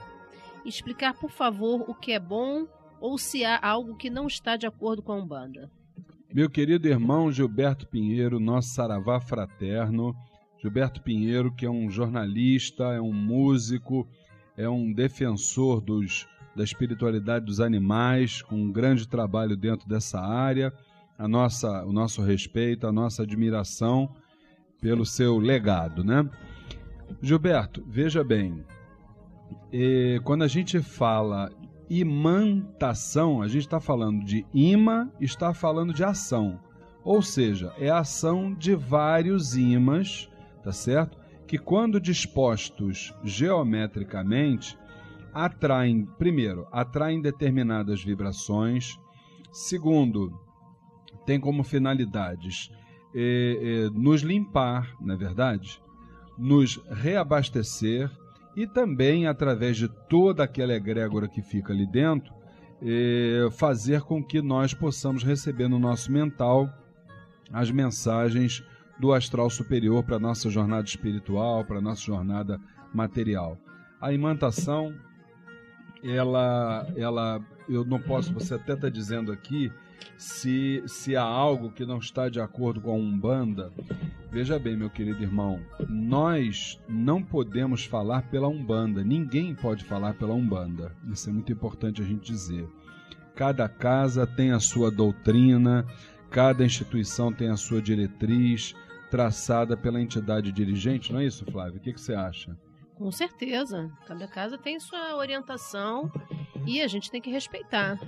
Explicar, 0.66 1.14
por 1.14 1.32
favor, 1.32 1.90
o 1.90 1.94
que 1.94 2.12
é 2.12 2.20
bom 2.20 2.68
ou 3.00 3.18
se 3.18 3.44
há 3.44 3.60
algo 3.62 3.96
que 3.96 4.10
não 4.10 4.28
está 4.28 4.56
de 4.56 4.68
acordo 4.68 5.02
com 5.02 5.12
a 5.12 5.18
Umbanda. 5.18 5.70
Meu 6.34 6.50
querido 6.50 6.88
irmão 6.88 7.32
Gilberto 7.32 7.88
Pinheiro, 7.88 8.40
nosso 8.40 8.70
saravá 8.70 9.20
fraterno. 9.20 10.16
Gilberto 10.62 11.02
Pinheiro, 11.02 11.52
que 11.52 11.66
é 11.66 11.70
um 11.70 11.90
jornalista, 11.90 12.84
é 12.86 13.02
um 13.02 13.12
músico, 13.12 14.08
é 14.56 14.70
um 14.70 14.94
defensor 14.94 15.82
dos, 15.82 16.28
da 16.56 16.64
espiritualidade 16.64 17.46
dos 17.46 17.60
animais, 17.60 18.42
com 18.44 18.56
um 18.56 18.72
grande 18.72 19.08
trabalho 19.08 19.58
dentro 19.58 19.90
dessa 19.90 20.22
área. 20.22 20.72
A 21.18 21.28
nossa, 21.28 21.84
o 21.84 21.92
nosso 21.92 22.22
respeito, 22.22 22.86
a 22.86 22.92
nossa 22.92 23.24
admiração 23.24 24.16
pelo 24.80 25.06
seu 25.06 25.38
legado, 25.38 26.04
né? 26.04 26.30
Gilberto, 27.22 27.84
veja 27.88 28.24
bem, 28.24 28.64
eh, 29.72 30.20
quando 30.24 30.44
a 30.44 30.48
gente 30.48 30.80
fala 30.82 31.52
imantação, 31.90 33.42
a 33.42 33.48
gente 33.48 33.64
está 33.64 33.80
falando 33.80 34.24
de 34.24 34.46
ima, 34.54 35.12
está 35.20 35.54
falando 35.54 35.94
de 35.94 36.04
ação. 36.04 36.60
Ou 37.04 37.22
seja, 37.22 37.74
é 37.78 37.90
a 37.90 38.00
ação 38.00 38.54
de 38.54 38.76
vários 38.76 39.58
imãs, 39.58 40.30
tá 40.64 40.72
certo? 40.72 41.18
Que 41.46 41.58
quando 41.58 42.00
dispostos 42.00 43.14
geometricamente, 43.24 44.78
atraem, 45.34 46.06
primeiro, 46.18 46.68
atraem 46.72 47.22
determinadas 47.22 48.04
vibrações. 48.04 48.98
Segundo, 49.52 50.40
tem 51.26 51.40
como 51.40 51.64
finalidades 51.64 52.72
eh, 53.14 53.58
eh, 53.62 53.90
nos 53.94 54.22
limpar, 54.22 54.96
não 55.02 55.14
é 55.14 55.18
verdade? 55.18 55.82
Nos 56.38 56.78
reabastecer 56.90 58.10
e 58.56 58.68
também, 58.68 59.28
através 59.28 59.78
de 59.78 59.88
toda 59.88 60.44
aquela 60.44 60.74
egrégora 60.74 61.28
que 61.28 61.42
fica 61.42 61.72
ali 61.72 61.88
dentro, 61.88 62.34
eh, 62.82 63.48
fazer 63.52 64.02
com 64.02 64.24
que 64.24 64.42
nós 64.42 64.74
possamos 64.74 65.24
receber 65.24 65.68
no 65.68 65.80
nosso 65.80 66.12
mental 66.12 66.70
as 67.54 67.70
mensagens 67.70 68.64
do 69.00 69.14
astral 69.14 69.50
superior 69.50 70.04
para 70.04 70.18
a 70.18 70.20
nossa 70.20 70.50
jornada 70.50 70.86
espiritual, 70.86 71.66
para 71.66 71.78
a 71.78 71.82
nossa 71.82 72.02
jornada 72.02 72.60
material. 72.94 73.58
A 74.00 74.12
imantação, 74.12 74.94
ela, 76.04 76.88
ela, 76.96 77.42
eu 77.70 77.86
não 77.86 78.00
posso, 78.00 78.34
você 78.34 78.56
até 78.56 78.74
está 78.74 78.90
dizendo 78.90 79.32
aqui, 79.32 79.72
se, 80.18 80.84
se 80.86 81.16
há 81.16 81.24
algo 81.24 81.72
que 81.72 81.86
não 81.86 81.98
está 81.98 82.30
de 82.30 82.40
acordo 82.40 82.82
com 82.82 82.92
a 82.92 82.96
Umbanda, 82.96 83.72
veja 84.30 84.60
bem, 84.60 84.78
meu 84.78 84.90
querido 84.90 85.22
irmão, 85.22 85.60
nós 85.90 86.80
não 86.88 87.24
podemos 87.24 87.86
falar 87.86 88.24
pela 88.24 88.48
Umbanda, 88.48 89.04
ninguém 89.04 89.56
pode 89.56 89.84
falar 89.84 90.14
pela 90.14 90.34
Umbanda. 90.34 90.96
Isso 91.12 91.30
é 91.30 91.34
muito 91.34 91.52
importante 91.52 92.02
a 92.02 92.06
gente 92.06 92.32
dizer. 92.32 92.68
Cada 93.36 93.68
casa 93.68 94.28
tem 94.28 94.52
a 94.52 94.60
sua 94.60 94.92
doutrina, 94.92 95.86
cada 96.30 96.66
instituição 96.66 97.32
tem 97.32 97.50
a 97.50 97.58
sua 97.58 97.82
diretriz 97.82 98.76
traçada 99.10 99.76
pela 99.76 100.02
entidade 100.02 100.52
dirigente, 100.52 101.12
não 101.12 101.20
é 101.20 101.26
isso, 101.26 101.46
Flávio? 101.52 101.78
O 101.78 101.82
que, 101.82 101.92
que 101.92 102.00
você 102.00 102.14
acha? 102.14 102.58
Com 102.96 103.12
certeza. 103.12 103.92
Cada 104.06 104.28
casa 104.28 104.58
tem 104.58 104.80
sua 104.80 105.16
orientação 105.16 106.10
e 106.66 106.80
a 106.82 106.88
gente 106.88 107.12
tem 107.12 107.20
que 107.20 107.32
respeitar. 107.32 108.00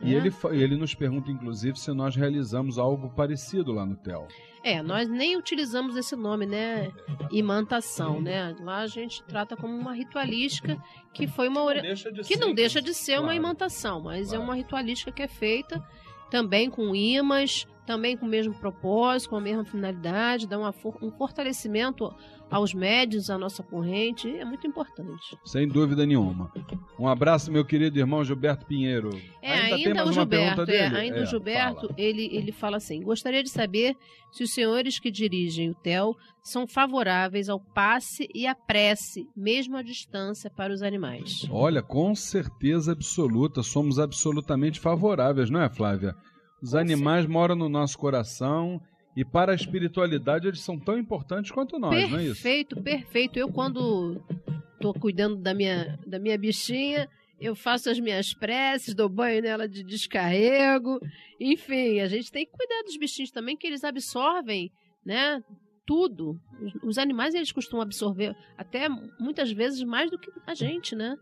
E 0.00 0.04
né? 0.06 0.12
ele, 0.12 0.30
fa- 0.30 0.54
ele 0.54 0.76
nos 0.76 0.94
pergunta, 0.94 1.30
inclusive, 1.30 1.78
se 1.78 1.92
nós 1.92 2.14
realizamos 2.14 2.78
algo 2.78 3.10
parecido 3.10 3.72
lá 3.72 3.84
no 3.84 3.96
TEL. 3.96 4.28
É, 4.62 4.82
nós 4.82 5.08
nem 5.08 5.36
utilizamos 5.36 5.96
esse 5.96 6.14
nome, 6.16 6.44
né? 6.46 6.90
Imantação, 7.30 8.20
né? 8.20 8.54
Lá 8.60 8.78
a 8.78 8.86
gente 8.86 9.22
trata 9.24 9.56
como 9.56 9.74
uma 9.74 9.94
ritualística 9.94 10.76
que 11.12 11.26
foi 11.26 11.48
uma 11.48 11.62
ori- 11.62 11.82
que 12.26 12.36
não 12.36 12.52
deixa 12.52 12.82
de 12.82 12.92
ser 12.92 13.14
uma 13.14 13.22
Claro. 13.28 13.36
imantação, 13.36 14.00
mas 14.02 14.28
é 14.28 14.30
Claro. 14.30 14.42
uma 14.44 14.54
ritualística 14.54 15.10
que 15.12 15.22
é 15.22 15.28
feita 15.28 15.82
também 16.30 16.68
com 16.68 16.94
imãs, 16.94 17.66
também 17.86 18.16
com 18.16 18.26
o 18.26 18.28
mesmo 18.28 18.52
propósito, 18.58 19.30
com 19.30 19.36
a 19.36 19.40
mesma 19.40 19.64
finalidade, 19.64 20.46
dá 20.46 20.58
uma 20.58 20.72
for- 20.72 20.98
um 21.00 21.10
fortalecimento 21.10 22.14
aos 22.50 22.72
médios, 22.72 23.28
à 23.30 23.36
nossa 23.38 23.62
corrente, 23.62 24.28
é 24.28 24.44
muito 24.44 24.66
importante. 24.66 25.36
Sem 25.44 25.68
dúvida 25.68 26.06
nenhuma. 26.06 26.50
Um 26.98 27.06
abraço, 27.06 27.52
meu 27.52 27.64
querido 27.64 27.98
irmão 27.98 28.24
Gilberto 28.24 28.66
Pinheiro. 28.66 29.10
É, 29.42 29.52
Ainda 29.52 29.76
ainda, 29.76 30.04
o 30.06 30.12
Gilberto, 30.12 30.70
é, 30.70 30.86
ainda 30.86 31.18
É, 31.18 31.22
o 31.22 31.26
Gilberto, 31.26 31.80
fala. 31.88 31.94
ele, 31.96 32.28
ele 32.32 32.52
fala 32.52 32.76
assim: 32.78 33.02
gostaria 33.02 33.42
de 33.42 33.50
saber 33.50 33.94
se 34.32 34.42
os 34.42 34.52
senhores 34.52 34.98
que 34.98 35.10
dirigem 35.10 35.70
o 35.70 35.74
TEL 35.74 36.14
são 36.42 36.66
favoráveis 36.66 37.48
ao 37.48 37.60
passe 37.60 38.28
e 38.34 38.46
à 38.46 38.54
prece, 38.54 39.26
mesmo 39.36 39.76
à 39.76 39.82
distância, 39.82 40.50
para 40.50 40.72
os 40.72 40.82
animais. 40.82 41.46
Olha, 41.50 41.82
com 41.82 42.14
certeza 42.14 42.92
absoluta, 42.92 43.62
somos 43.62 43.98
absolutamente 43.98 44.80
favoráveis, 44.80 45.50
não 45.50 45.60
é, 45.60 45.68
Flávia? 45.68 46.14
Os 46.62 46.74
animais 46.74 47.24
moram 47.26 47.54
no 47.54 47.68
nosso 47.68 47.96
coração 47.98 48.80
e 49.18 49.24
para 49.24 49.50
a 49.50 49.54
espiritualidade 49.56 50.46
eles 50.46 50.60
são 50.60 50.78
tão 50.78 50.96
importantes 50.96 51.50
quanto 51.50 51.76
nós, 51.76 52.08
não 52.08 52.18
é 52.20 52.22
isso? 52.22 52.40
Perfeito, 52.40 52.80
perfeito. 52.80 53.36
Eu, 53.36 53.50
quando 53.50 54.22
tô 54.80 54.94
cuidando 54.94 55.34
da 55.34 55.52
minha, 55.52 55.98
da 56.06 56.20
minha 56.20 56.38
bichinha, 56.38 57.08
eu 57.40 57.56
faço 57.56 57.90
as 57.90 57.98
minhas 57.98 58.32
preces, 58.32 58.94
dou 58.94 59.08
banho 59.08 59.42
nela 59.42 59.68
de 59.68 59.82
descarrego. 59.82 61.00
Enfim, 61.40 61.98
a 61.98 62.06
gente 62.06 62.30
tem 62.30 62.46
que 62.46 62.52
cuidar 62.52 62.84
dos 62.84 62.96
bichinhos 62.96 63.32
também, 63.32 63.56
que 63.56 63.66
eles 63.66 63.82
absorvem, 63.82 64.70
né? 65.04 65.42
Tudo. 65.84 66.40
Os, 66.62 66.90
os 66.90 66.98
animais, 66.98 67.34
eles 67.34 67.50
costumam 67.50 67.82
absorver 67.82 68.36
até 68.56 68.88
muitas 69.18 69.50
vezes 69.50 69.82
mais 69.82 70.12
do 70.12 70.18
que 70.20 70.30
a 70.46 70.54
gente, 70.54 70.94
né? 70.94 71.16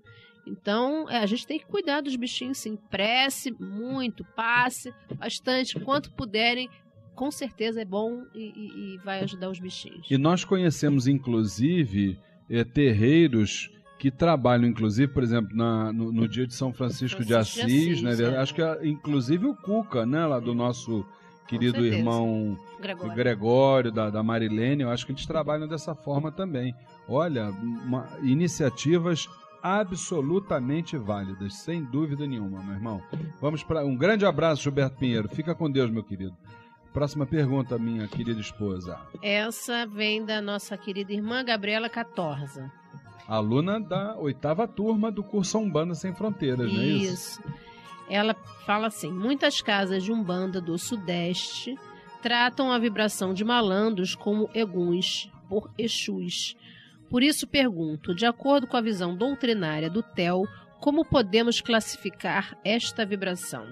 Então, 0.47 1.09
é, 1.09 1.17
a 1.17 1.27
gente 1.27 1.47
tem 1.47 1.59
que 1.59 1.65
cuidar 1.65 2.03
dos 2.03 2.15
bichinhos, 2.15 2.59
sim. 2.59 2.77
Prece 2.91 3.53
muito, 3.53 4.23
passe 4.37 4.93
bastante, 5.17 5.81
quanto 5.81 6.13
puderem. 6.13 6.69
Com 7.17 7.31
certeza 7.31 7.81
é 7.81 7.85
bom 7.85 8.23
e- 8.35 8.53
e- 8.55 8.95
e 8.95 8.99
vai 8.99 9.21
ajudar 9.25 9.51
os 9.51 9.59
bichinhos. 9.59 10.07
E 10.11 10.17
nós 10.19 10.45
conhecemos, 10.45 11.09
inclusive, 11.09 12.19
eh, 12.49 12.63
terreiros 12.63 13.71
que 13.99 14.11
trabalham, 14.11 14.67
inclusive, 14.69 15.11
por 15.13 15.23
exemplo, 15.23 15.57
na- 15.57 15.91
no, 15.93 16.13
no 16.13 16.29
dia 16.29 16.47
de 16.47 16.53
São 16.55 16.73
Francisco, 16.73 17.23
de 17.25 17.29
Francisco 17.33 17.57
de 17.67 17.71
Assis, 17.73 18.03
Assis, 18.05 18.21
né? 18.21 18.35
é. 18.35 18.37
Acho 18.39 18.55
que 18.55 18.63
ah, 18.63 18.79
inclusive 18.85 19.47
o 19.47 19.55
Cuca, 19.57 20.05
né, 20.05 20.25
lá 20.27 20.39
do 20.39 20.55
nosso 20.55 21.05
querido 21.49 21.85
irmão 21.87 22.59
Gregório. 22.81 23.15
Gregório, 23.15 23.93
da, 23.93 24.11
da 24.11 24.23
Marilene, 24.23 24.83
eu 24.83 24.91
acho 24.91 25.07
que 25.07 25.13
eles 25.13 25.25
trabalham 25.25 25.67
dessa 25.67 25.95
forma 25.95 26.31
também. 26.31 26.75
Olha, 27.09 27.49
uma- 27.51 28.07
iniciativas 28.23 29.27
absolutamente 29.63 30.97
válidas, 30.97 31.55
sem 31.55 31.83
dúvida 31.85 32.27
nenhuma, 32.27 32.63
meu 32.63 32.75
irmão. 32.75 33.03
Vamos 33.41 33.63
para 33.63 33.85
um 33.85 33.97
grande 33.97 34.27
abraço, 34.27 34.63
Gilberto 34.63 34.97
Pinheiro. 34.99 35.29
Fica 35.29 35.55
com 35.55 35.71
Deus, 35.71 35.91
meu 35.91 36.03
querido. 36.05 36.37
Próxima 36.97 37.27
pergunta, 37.27 37.79
minha 37.79 38.09
querida 38.09 38.41
esposa. 38.41 38.99
Essa 39.21 39.85
vem 39.85 40.25
da 40.25 40.41
nossa 40.41 40.79
querida 40.79 41.13
irmã 41.13 41.45
Gabriela 41.45 41.91
Catorza. 41.91 42.73
Aluna 43.29 43.79
da 43.79 44.17
oitava 44.17 44.67
turma 44.67 45.13
do 45.13 45.23
curso 45.23 45.59
Umbanda 45.59 45.95
Sem 45.95 46.15
Fronteiras, 46.15 46.73
não 46.73 46.81
é 46.81 46.87
isso? 46.87 47.13
Isso. 47.13 47.43
Ela 48.09 48.35
fala 48.65 48.87
assim: 48.87 49.13
muitas 49.13 49.61
casas 49.61 50.05
de 50.05 50.11
Umbanda 50.11 50.59
do 50.59 50.79
Sudeste 50.79 51.79
tratam 52.23 52.73
a 52.73 52.79
vibração 52.79 53.35
de 53.35 53.45
malandros 53.45 54.15
como 54.15 54.49
eguns, 54.55 55.31
por 55.51 55.71
Exus. 55.77 56.57
Por 57.11 57.23
isso 57.23 57.47
pergunto, 57.47 58.15
de 58.15 58.25
acordo 58.25 58.67
com 58.67 58.77
a 58.79 58.81
visão 58.81 59.15
doutrinária 59.15 59.91
do 59.91 60.03
TEL, 60.03 60.45
como 60.81 61.05
podemos 61.05 61.61
classificar 61.61 62.57
esta 62.65 63.05
vibração? 63.05 63.67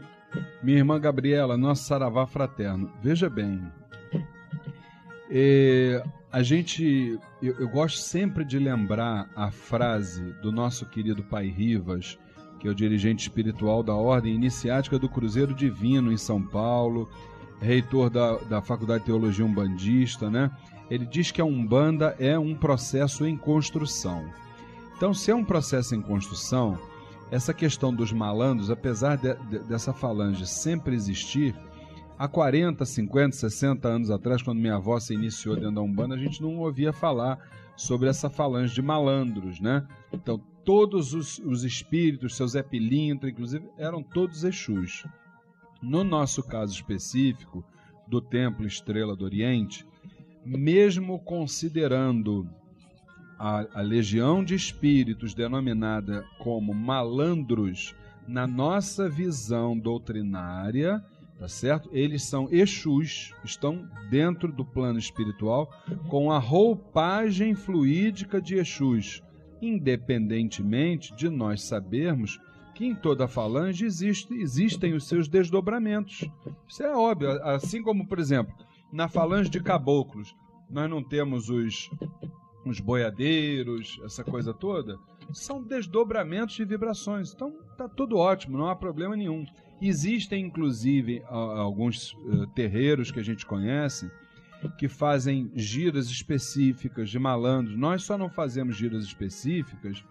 Minha 0.62 0.78
irmã 0.78 0.98
Gabriela, 0.98 1.56
nosso 1.56 1.84
saravá 1.84 2.26
fraterno. 2.26 2.90
Veja 3.02 3.28
bem, 3.28 3.60
é, 5.30 6.02
a 6.30 6.42
gente, 6.42 7.18
eu, 7.42 7.54
eu 7.58 7.68
gosto 7.68 7.98
sempre 7.98 8.44
de 8.44 8.58
lembrar 8.58 9.28
a 9.34 9.50
frase 9.50 10.32
do 10.42 10.52
nosso 10.52 10.86
querido 10.86 11.22
Pai 11.22 11.46
Rivas, 11.46 12.18
que 12.58 12.68
é 12.68 12.70
o 12.70 12.74
dirigente 12.74 13.22
espiritual 13.22 13.82
da 13.82 13.94
Ordem 13.94 14.34
Iniciática 14.34 14.98
do 14.98 15.08
Cruzeiro 15.08 15.54
Divino 15.54 16.12
em 16.12 16.16
São 16.16 16.42
Paulo, 16.42 17.08
reitor 17.60 18.10
da, 18.10 18.36
da 18.38 18.62
Faculdade 18.62 19.00
de 19.00 19.06
Teologia 19.06 19.44
Umbandista, 19.44 20.30
né? 20.30 20.50
Ele 20.90 21.06
diz 21.06 21.30
que 21.30 21.40
a 21.40 21.44
Umbanda 21.44 22.14
é 22.18 22.38
um 22.38 22.54
processo 22.54 23.26
em 23.26 23.36
construção. 23.36 24.28
Então, 24.96 25.12
se 25.12 25.30
é 25.30 25.34
um 25.34 25.44
processo 25.44 25.94
em 25.94 26.00
construção, 26.00 26.78
essa 27.34 27.52
questão 27.52 27.92
dos 27.92 28.12
malandros, 28.12 28.70
apesar 28.70 29.16
de- 29.16 29.34
de- 29.50 29.58
dessa 29.64 29.92
falange 29.92 30.46
sempre 30.46 30.94
existir, 30.94 31.54
há 32.18 32.28
40, 32.28 32.84
50, 32.84 33.34
60 33.34 33.88
anos 33.88 34.10
atrás, 34.10 34.40
quando 34.40 34.60
minha 34.60 34.76
avó 34.76 34.98
se 35.00 35.14
iniciou 35.14 35.56
dentro 35.56 35.74
da 35.74 35.82
Umbanda, 35.82 36.14
a 36.14 36.18
gente 36.18 36.40
não 36.40 36.58
ouvia 36.58 36.92
falar 36.92 37.38
sobre 37.76 38.08
essa 38.08 38.30
falange 38.30 38.72
de 38.72 38.80
malandros, 38.82 39.58
né? 39.60 39.84
Então, 40.12 40.40
todos 40.64 41.12
os, 41.12 41.38
os 41.40 41.64
espíritos, 41.64 42.36
seus 42.36 42.52
Zé 42.52 42.62
Pilintra, 42.62 43.28
inclusive, 43.28 43.68
eram 43.76 44.00
todos 44.02 44.44
Exus. 44.44 45.04
No 45.82 46.04
nosso 46.04 46.40
caso 46.42 46.72
específico, 46.72 47.64
do 48.06 48.20
Templo 48.20 48.64
Estrela 48.66 49.16
do 49.16 49.24
Oriente, 49.24 49.84
mesmo 50.44 51.18
considerando 51.18 52.48
a, 53.38 53.66
a 53.74 53.80
legião 53.80 54.44
de 54.44 54.54
espíritos 54.54 55.34
denominada 55.34 56.24
como 56.38 56.74
malandros, 56.74 57.94
na 58.26 58.46
nossa 58.46 59.08
visão 59.08 59.78
doutrinária, 59.78 61.04
tá 61.38 61.48
certo? 61.48 61.90
Eles 61.92 62.22
são 62.22 62.48
Exus, 62.50 63.34
estão 63.44 63.88
dentro 64.08 64.50
do 64.50 64.64
plano 64.64 64.98
espiritual 64.98 65.70
com 66.08 66.30
a 66.30 66.38
roupagem 66.38 67.54
fluídica 67.54 68.40
de 68.40 68.56
Exus, 68.56 69.22
independentemente 69.60 71.14
de 71.14 71.28
nós 71.28 71.62
sabermos 71.62 72.40
que 72.74 72.86
em 72.86 72.94
toda 72.94 73.28
falange 73.28 73.84
existe, 73.84 74.34
existem 74.34 74.94
os 74.94 75.06
seus 75.06 75.28
desdobramentos. 75.28 76.28
Isso 76.68 76.82
é 76.82 76.96
óbvio, 76.96 77.30
assim 77.44 77.82
como, 77.82 78.06
por 78.06 78.18
exemplo, 78.18 78.52
na 78.92 79.08
falange 79.08 79.48
de 79.48 79.60
caboclos, 79.60 80.34
nós 80.68 80.90
não 80.90 81.02
temos 81.02 81.48
os 81.48 81.90
os 82.64 82.80
boiadeiros, 82.80 84.00
essa 84.04 84.24
coisa 84.24 84.52
toda, 84.52 84.98
são 85.32 85.62
desdobramentos 85.62 86.54
de 86.54 86.64
vibrações. 86.64 87.32
Então 87.32 87.52
tá 87.76 87.88
tudo 87.88 88.16
ótimo, 88.16 88.58
não 88.58 88.68
há 88.68 88.76
problema 88.76 89.16
nenhum. 89.16 89.44
Existem 89.80 90.46
inclusive 90.46 91.22
alguns 91.28 92.12
uh, 92.12 92.46
terreiros 92.54 93.10
que 93.10 93.20
a 93.20 93.24
gente 93.24 93.44
conhece 93.44 94.10
que 94.78 94.88
fazem 94.88 95.50
giras 95.54 96.06
específicas 96.06 97.10
de 97.10 97.18
malandros. 97.18 97.76
Nós 97.76 98.02
só 98.02 98.16
não 98.16 98.30
fazemos 98.30 98.76
giras 98.76 99.04
específicas 99.04 100.02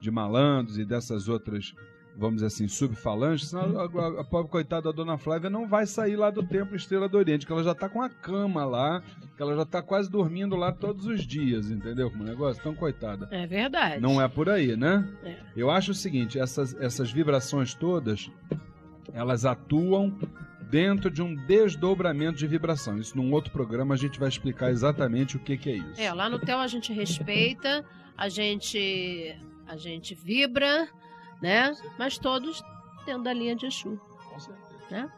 de 0.00 0.10
malandros 0.10 0.78
e 0.78 0.84
dessas 0.84 1.28
outras 1.28 1.74
vamos 2.20 2.36
dizer 2.36 2.48
assim, 2.48 2.68
subfalange, 2.68 3.46
senão 3.46 3.80
a, 3.80 3.84
a, 3.84 4.20
a, 4.20 4.24
pobre 4.24 4.50
coitada 4.50 4.82
da 4.82 4.92
dona 4.92 5.16
Flávia 5.16 5.48
não 5.48 5.66
vai 5.66 5.86
sair 5.86 6.16
lá 6.16 6.30
do 6.30 6.42
Templo 6.42 6.76
Estrela 6.76 7.08
do 7.08 7.16
Oriente, 7.16 7.46
que 7.46 7.52
ela 7.52 7.64
já 7.64 7.72
está 7.72 7.88
com 7.88 8.02
a 8.02 8.10
cama 8.10 8.62
lá, 8.66 9.02
que 9.34 9.42
ela 9.42 9.56
já 9.56 9.62
está 9.62 9.80
quase 9.80 10.10
dormindo 10.10 10.54
lá 10.54 10.70
todos 10.70 11.06
os 11.06 11.26
dias, 11.26 11.70
entendeu? 11.70 12.10
Como 12.10 12.22
negócio? 12.22 12.62
Tão 12.62 12.74
coitada. 12.74 13.26
É 13.30 13.46
verdade. 13.46 14.02
Não 14.02 14.20
é 14.20 14.28
por 14.28 14.50
aí, 14.50 14.76
né? 14.76 15.08
É. 15.24 15.36
Eu 15.56 15.70
acho 15.70 15.92
o 15.92 15.94
seguinte, 15.94 16.38
essas, 16.38 16.74
essas 16.74 17.10
vibrações 17.10 17.72
todas, 17.72 18.30
elas 19.14 19.46
atuam 19.46 20.14
dentro 20.70 21.10
de 21.10 21.22
um 21.22 21.34
desdobramento 21.34 22.38
de 22.38 22.46
vibração. 22.46 22.98
Isso 22.98 23.16
num 23.16 23.32
outro 23.32 23.50
programa 23.50 23.94
a 23.94 23.96
gente 23.96 24.20
vai 24.20 24.28
explicar 24.28 24.70
exatamente 24.70 25.36
o 25.36 25.40
que, 25.40 25.56
que 25.56 25.70
é 25.70 25.76
isso. 25.76 26.00
É, 26.00 26.12
lá 26.12 26.28
no 26.28 26.38
TEL 26.38 26.58
a 26.58 26.66
gente 26.66 26.92
respeita, 26.92 27.82
a 28.14 28.28
gente 28.28 29.34
a 29.66 29.76
gente 29.76 30.14
vibra, 30.14 30.88
né? 31.40 31.74
Mas 31.98 32.18
todos 32.18 32.62
dentro 33.04 33.22
da 33.22 33.32
linha 33.32 33.54
de 33.56 33.66
Exu. 33.66 34.00
Né? 34.90 35.10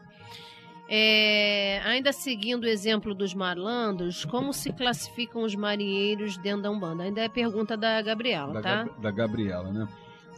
É, 0.89 1.81
ainda 1.85 2.11
seguindo 2.11 2.63
o 2.65 2.67
exemplo 2.67 3.15
dos 3.15 3.33
malandros, 3.33 4.25
como 4.25 4.53
se 4.53 4.71
classificam 4.71 5.43
os 5.43 5.55
marinheiros 5.55 6.37
dentro 6.37 6.63
da 6.63 6.71
Umbanda? 6.71 7.03
Ainda 7.03 7.21
é 7.21 7.29
pergunta 7.29 7.77
da 7.77 8.01
Gabriela, 8.01 8.53
da, 8.53 8.61
tá? 8.61 8.83
da 8.99 9.11
Gabriela, 9.11 9.71
né? 9.71 9.87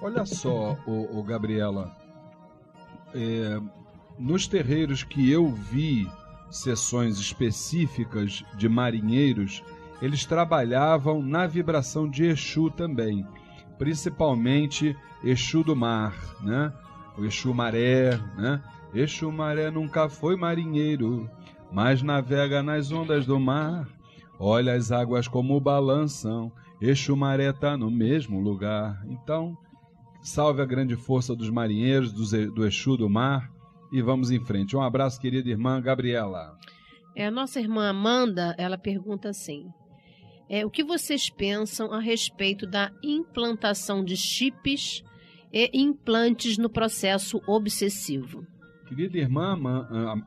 Olha 0.02 0.26
só, 0.26 0.78
o, 0.86 1.20
o 1.20 1.24
Gabriela, 1.24 1.96
é, 3.14 3.60
nos 4.20 4.48
terreiros 4.48 5.04
que 5.04 5.32
eu 5.32 5.48
vi 5.48 6.08
sessões 6.50 7.18
específicas 7.18 8.44
de 8.56 8.70
marinheiros, 8.70 9.64
eles 10.02 10.26
trabalhavam 10.26 11.22
na 11.22 11.48
vibração 11.48 12.10
de 12.10 12.26
Exu 12.26 12.70
também 12.70 13.26
principalmente 13.78 14.96
Exu 15.24 15.64
do 15.64 15.76
mar, 15.76 16.14
né? 16.44 16.72
O 17.18 17.26
Exu 17.26 17.54
Maré, 17.54 18.18
né? 18.38 18.62
Exu 18.94 19.32
Maré 19.32 19.72
nunca 19.72 20.08
foi 20.08 20.36
marinheiro, 20.36 21.30
mas 21.72 22.02
navega 22.02 22.62
nas 22.62 22.92
ondas 22.92 23.26
do 23.26 23.40
mar. 23.40 23.88
Olha 24.40 24.74
as 24.74 24.92
águas 24.92 25.28
como 25.28 25.60
balançam, 25.60 26.52
Exu 26.80 27.16
Maré 27.16 27.52
tá 27.54 27.78
no 27.78 27.90
mesmo 27.90 28.40
lugar. 28.40 29.02
Então, 29.08 29.58
salve 30.22 30.62
a 30.62 30.66
grande 30.66 30.96
força 30.96 31.36
dos 31.36 31.50
marinheiros, 31.50 32.12
do 32.12 32.66
Exu 32.66 32.98
do 32.98 33.10
mar, 33.10 33.50
e 33.92 34.02
vamos 34.02 34.30
em 34.30 34.44
frente. 34.44 34.76
Um 34.76 34.82
abraço, 34.82 35.20
querida 35.20 35.50
irmã 35.50 35.82
Gabriela. 35.82 36.58
É, 37.16 37.28
a 37.28 37.32
nossa 37.32 37.62
irmã 37.62 37.90
Amanda, 37.90 38.54
ela 38.58 38.78
pergunta 38.78 39.30
assim: 39.30 39.68
é, 40.50 40.66
o 40.66 40.70
que 40.70 40.84
vocês 40.84 41.30
pensam 41.30 41.92
a 41.92 42.00
respeito 42.00 42.68
da 42.68 42.92
implantação 43.04 44.04
de 44.04 44.16
chips 44.16 45.04
e 45.52 45.70
implantes 45.74 46.58
no 46.58 46.70
processo 46.70 47.42
obsessivo? 47.48 48.46
Querida 48.88 49.18
irmã 49.18 49.58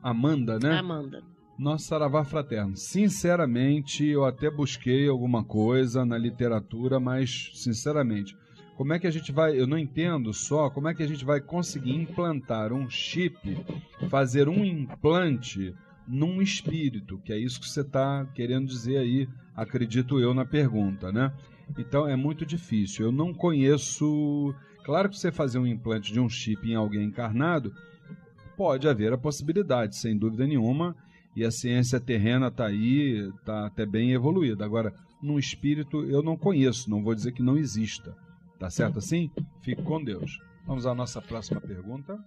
Amanda, 0.03 0.59
né? 0.59 0.77
Amanda. 0.77 1.23
Nosso 1.57 1.85
saravá 1.85 2.23
fraterno. 2.23 2.75
Sinceramente, 2.75 4.05
eu 4.05 4.25
até 4.25 4.49
busquei 4.49 5.07
alguma 5.07 5.43
coisa 5.43 6.05
na 6.05 6.17
literatura, 6.17 6.99
mas, 6.99 7.51
sinceramente, 7.53 8.35
como 8.77 8.93
é 8.93 8.99
que 8.99 9.07
a 9.07 9.11
gente 9.11 9.33
vai. 9.33 9.59
Eu 9.59 9.67
não 9.67 9.77
entendo 9.77 10.33
só 10.33 10.69
como 10.69 10.87
é 10.87 10.93
que 10.93 11.03
a 11.03 11.07
gente 11.07 11.25
vai 11.25 11.41
conseguir 11.41 11.93
implantar 11.93 12.71
um 12.71 12.89
chip, 12.89 13.37
fazer 14.09 14.47
um 14.47 14.63
implante 14.63 15.75
num 16.07 16.41
espírito, 16.41 17.19
que 17.19 17.33
é 17.33 17.37
isso 17.37 17.59
que 17.59 17.67
você 17.67 17.81
está 17.81 18.25
querendo 18.33 18.67
dizer 18.67 18.97
aí, 18.97 19.27
acredito 19.61 20.19
eu, 20.19 20.33
na 20.33 20.45
pergunta, 20.45 21.11
né? 21.11 21.33
Então 21.77 22.07
é 22.07 22.15
muito 22.15 22.45
difícil. 22.45 23.05
Eu 23.05 23.11
não 23.11 23.33
conheço. 23.33 24.53
Claro 24.83 25.09
que 25.09 25.17
você 25.17 25.31
fazer 25.31 25.59
um 25.59 25.67
implante 25.67 26.11
de 26.11 26.19
um 26.19 26.29
chip 26.29 26.67
em 26.67 26.75
alguém 26.75 27.05
encarnado, 27.05 27.73
pode 28.57 28.87
haver 28.87 29.13
a 29.13 29.17
possibilidade, 29.17 29.95
sem 29.95 30.17
dúvida 30.17 30.47
nenhuma, 30.47 30.95
e 31.35 31.45
a 31.45 31.51
ciência 31.51 31.99
terrena 31.99 32.47
está 32.47 32.65
aí, 32.65 33.29
está 33.37 33.67
até 33.67 33.85
bem 33.85 34.13
evoluída. 34.13 34.65
Agora, 34.65 34.93
num 35.21 35.37
espírito, 35.37 36.03
eu 36.05 36.23
não 36.23 36.35
conheço, 36.35 36.89
não 36.89 37.03
vou 37.03 37.13
dizer 37.13 37.33
que 37.33 37.43
não 37.43 37.57
exista. 37.57 38.15
Tá 38.57 38.69
certo 38.69 38.99
assim? 38.99 39.29
Fique 39.61 39.81
com 39.83 40.03
Deus. 40.03 40.39
Vamos 40.65 40.85
à 40.85 40.93
nossa 40.93 41.21
próxima 41.21 41.61
pergunta. 41.61 42.17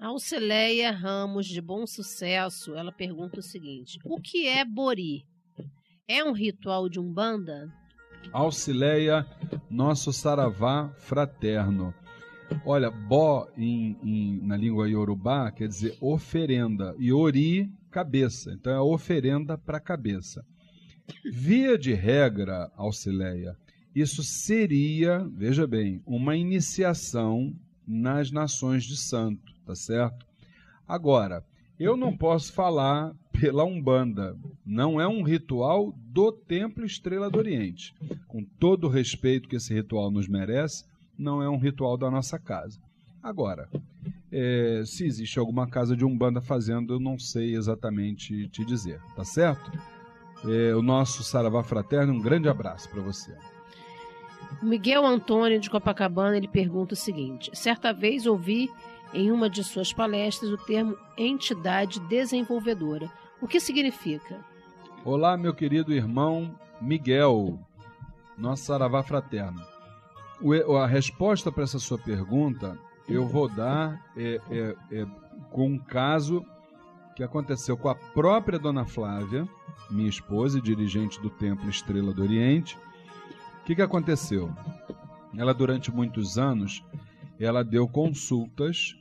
A 0.00 0.06
Alcileia 0.08 0.90
Ramos, 0.90 1.46
de 1.46 1.60
Bom 1.60 1.86
Sucesso, 1.86 2.74
ela 2.74 2.92
pergunta 2.92 3.40
o 3.40 3.42
seguinte: 3.42 3.98
O 4.04 4.20
que 4.20 4.46
é 4.46 4.64
Bori? 4.64 5.24
É 6.06 6.22
um 6.22 6.32
ritual 6.32 6.88
de 6.88 7.00
Umbanda? 7.00 7.72
Alcileia, 8.32 9.26
nosso 9.70 10.12
saravá 10.12 10.92
fraterno. 10.98 11.94
Olha, 12.64 12.90
Bó 12.90 13.48
em, 13.56 13.96
em, 14.02 14.46
na 14.46 14.56
língua 14.56 14.88
iorubá 14.88 15.50
quer 15.50 15.68
dizer 15.68 15.96
oferenda, 16.00 16.94
e 16.98 17.12
Ori, 17.12 17.70
cabeça. 17.90 18.52
Então 18.52 18.72
é 18.72 18.80
oferenda 18.80 19.56
para 19.56 19.80
cabeça. 19.80 20.44
Via 21.24 21.78
de 21.78 21.92
regra, 21.92 22.70
Alcileia, 22.76 23.56
isso 23.94 24.22
seria, 24.22 25.26
veja 25.32 25.66
bem, 25.66 26.02
uma 26.06 26.36
iniciação 26.36 27.54
nas 27.86 28.30
nações 28.30 28.84
de 28.84 28.96
santo 28.96 29.54
tá 29.64 29.74
certo? 29.74 30.26
Agora, 30.86 31.44
eu 31.78 31.96
não 31.96 32.16
posso 32.16 32.52
falar 32.52 33.14
pela 33.38 33.64
Umbanda. 33.64 34.36
Não 34.64 35.00
é 35.00 35.06
um 35.08 35.22
ritual 35.22 35.92
do 35.96 36.32
Templo 36.32 36.84
Estrela 36.84 37.28
do 37.28 37.38
Oriente. 37.38 37.94
Com 38.28 38.44
todo 38.44 38.84
o 38.84 38.90
respeito 38.90 39.48
que 39.48 39.56
esse 39.56 39.74
ritual 39.74 40.10
nos 40.10 40.28
merece, 40.28 40.84
não 41.18 41.42
é 41.42 41.48
um 41.48 41.58
ritual 41.58 41.96
da 41.96 42.10
nossa 42.10 42.38
casa. 42.38 42.78
Agora, 43.22 43.68
é, 44.30 44.82
se 44.84 45.04
existe 45.04 45.38
alguma 45.38 45.66
casa 45.66 45.96
de 45.96 46.04
Umbanda 46.04 46.40
fazendo, 46.40 46.94
eu 46.94 47.00
não 47.00 47.18
sei 47.18 47.54
exatamente 47.54 48.48
te 48.48 48.64
dizer, 48.64 49.00
tá 49.16 49.24
certo? 49.24 49.70
É, 50.44 50.74
o 50.74 50.82
nosso 50.82 51.22
Saravá 51.22 51.62
Fraterno, 51.62 52.12
um 52.12 52.20
grande 52.20 52.48
abraço 52.48 52.88
para 52.90 53.00
você. 53.00 53.34
Miguel 54.62 55.04
Antônio 55.04 55.58
de 55.58 55.70
Copacabana, 55.70 56.36
ele 56.36 56.48
pergunta 56.48 56.94
o 56.94 56.96
seguinte: 56.96 57.50
certa 57.54 57.92
vez 57.92 58.26
ouvi 58.26 58.70
em 59.12 59.30
uma 59.30 59.48
de 59.48 59.64
suas 59.64 59.92
palestras 59.92 60.50
o 60.50 60.58
termo 60.58 60.96
entidade 61.16 62.00
desenvolvedora. 62.00 63.10
O 63.40 63.48
que 63.48 63.60
significa? 63.60 64.44
Olá, 65.04 65.36
meu 65.36 65.52
querido 65.52 65.92
irmão 65.92 66.58
Miguel, 66.80 67.58
nosso 68.38 68.64
saravá 68.64 69.02
fraterno. 69.02 69.60
A 70.80 70.86
resposta 70.86 71.50
para 71.52 71.64
essa 71.64 71.78
sua 71.78 71.98
pergunta 71.98 72.78
eu 73.08 73.26
vou 73.26 73.48
dar 73.48 74.02
é, 74.16 74.40
é, 74.50 74.76
é, 74.90 75.06
com 75.50 75.66
um 75.66 75.78
caso 75.78 76.44
que 77.14 77.22
aconteceu 77.22 77.76
com 77.76 77.88
a 77.88 77.94
própria 77.94 78.58
Dona 78.58 78.84
Flávia, 78.84 79.48
minha 79.90 80.08
esposa 80.08 80.58
e 80.58 80.62
dirigente 80.62 81.20
do 81.20 81.30
Templo 81.30 81.68
Estrela 81.68 82.12
do 82.12 82.22
Oriente. 82.22 82.76
O 83.60 83.64
que, 83.64 83.74
que 83.74 83.82
aconteceu? 83.82 84.52
Ela, 85.36 85.52
durante 85.52 85.92
muitos 85.92 86.38
anos, 86.38 86.84
ela 87.38 87.62
deu 87.62 87.86
consultas 87.88 88.96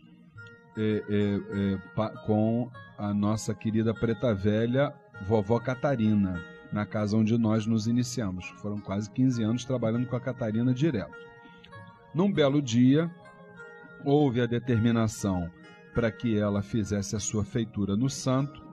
é, 0.77 1.03
é, 1.09 1.73
é 1.73 2.25
com 2.25 2.69
a 2.97 3.13
nossa 3.13 3.53
querida 3.53 3.93
preta 3.93 4.33
velha, 4.33 4.93
vovó 5.27 5.59
Catarina, 5.59 6.43
na 6.71 6.85
casa 6.85 7.17
onde 7.17 7.37
nós 7.37 7.65
nos 7.65 7.87
iniciamos. 7.87 8.47
Foram 8.61 8.79
quase 8.79 9.09
15 9.11 9.43
anos 9.43 9.65
trabalhando 9.65 10.07
com 10.07 10.15
a 10.15 10.21
Catarina 10.21 10.73
direto. 10.73 11.15
Num 12.13 12.31
belo 12.31 12.61
dia, 12.61 13.09
houve 14.03 14.41
a 14.41 14.45
determinação 14.45 15.49
para 15.93 16.11
que 16.11 16.37
ela 16.37 16.61
fizesse 16.61 17.15
a 17.15 17.19
sua 17.19 17.43
feitura 17.43 17.95
no 17.95 18.09
santo 18.09 18.63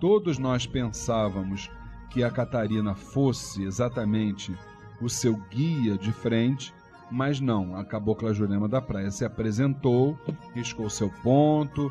todos 0.00 0.38
nós 0.38 0.66
pensávamos 0.66 1.70
que 2.10 2.24
a 2.24 2.30
Catarina 2.30 2.94
fosse 2.94 3.62
exatamente 3.62 4.56
o 5.00 5.08
seu 5.08 5.36
guia 5.50 5.96
de 5.96 6.10
frente, 6.10 6.74
mas 7.10 7.40
não, 7.40 7.76
a 7.76 7.84
Cabocla 7.84 8.32
Jurema 8.32 8.68
da 8.68 8.80
Praia 8.80 9.10
se 9.10 9.24
apresentou, 9.24 10.18
riscou 10.54 10.88
seu 10.88 11.10
ponto, 11.22 11.90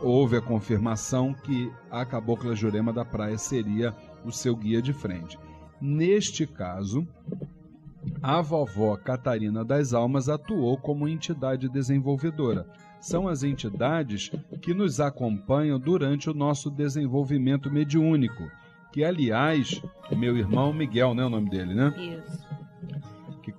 houve 0.00 0.36
a 0.36 0.40
confirmação 0.40 1.34
que 1.34 1.70
a 1.90 2.04
Cabocla 2.04 2.54
Jurema 2.54 2.92
da 2.92 3.04
Praia 3.04 3.36
seria 3.36 3.94
o 4.24 4.30
seu 4.30 4.56
guia 4.56 4.80
de 4.80 4.92
frente. 4.92 5.38
Neste 5.80 6.46
caso, 6.46 7.06
a 8.22 8.40
vovó 8.40 8.96
Catarina 8.96 9.64
das 9.64 9.92
Almas 9.92 10.28
atuou 10.28 10.78
como 10.78 11.08
entidade 11.08 11.68
desenvolvedora. 11.68 12.66
São 13.00 13.26
as 13.26 13.42
entidades 13.42 14.30
que 14.60 14.72
nos 14.72 15.00
acompanham 15.00 15.78
durante 15.78 16.30
o 16.30 16.34
nosso 16.34 16.70
desenvolvimento 16.70 17.70
mediúnico. 17.70 18.48
Que, 18.92 19.02
aliás, 19.02 19.82
meu 20.16 20.36
irmão 20.36 20.72
Miguel, 20.72 21.14
né? 21.14 21.24
O 21.24 21.30
nome 21.30 21.50
dele, 21.50 21.74
né? 21.74 21.92
Isso. 21.96 22.51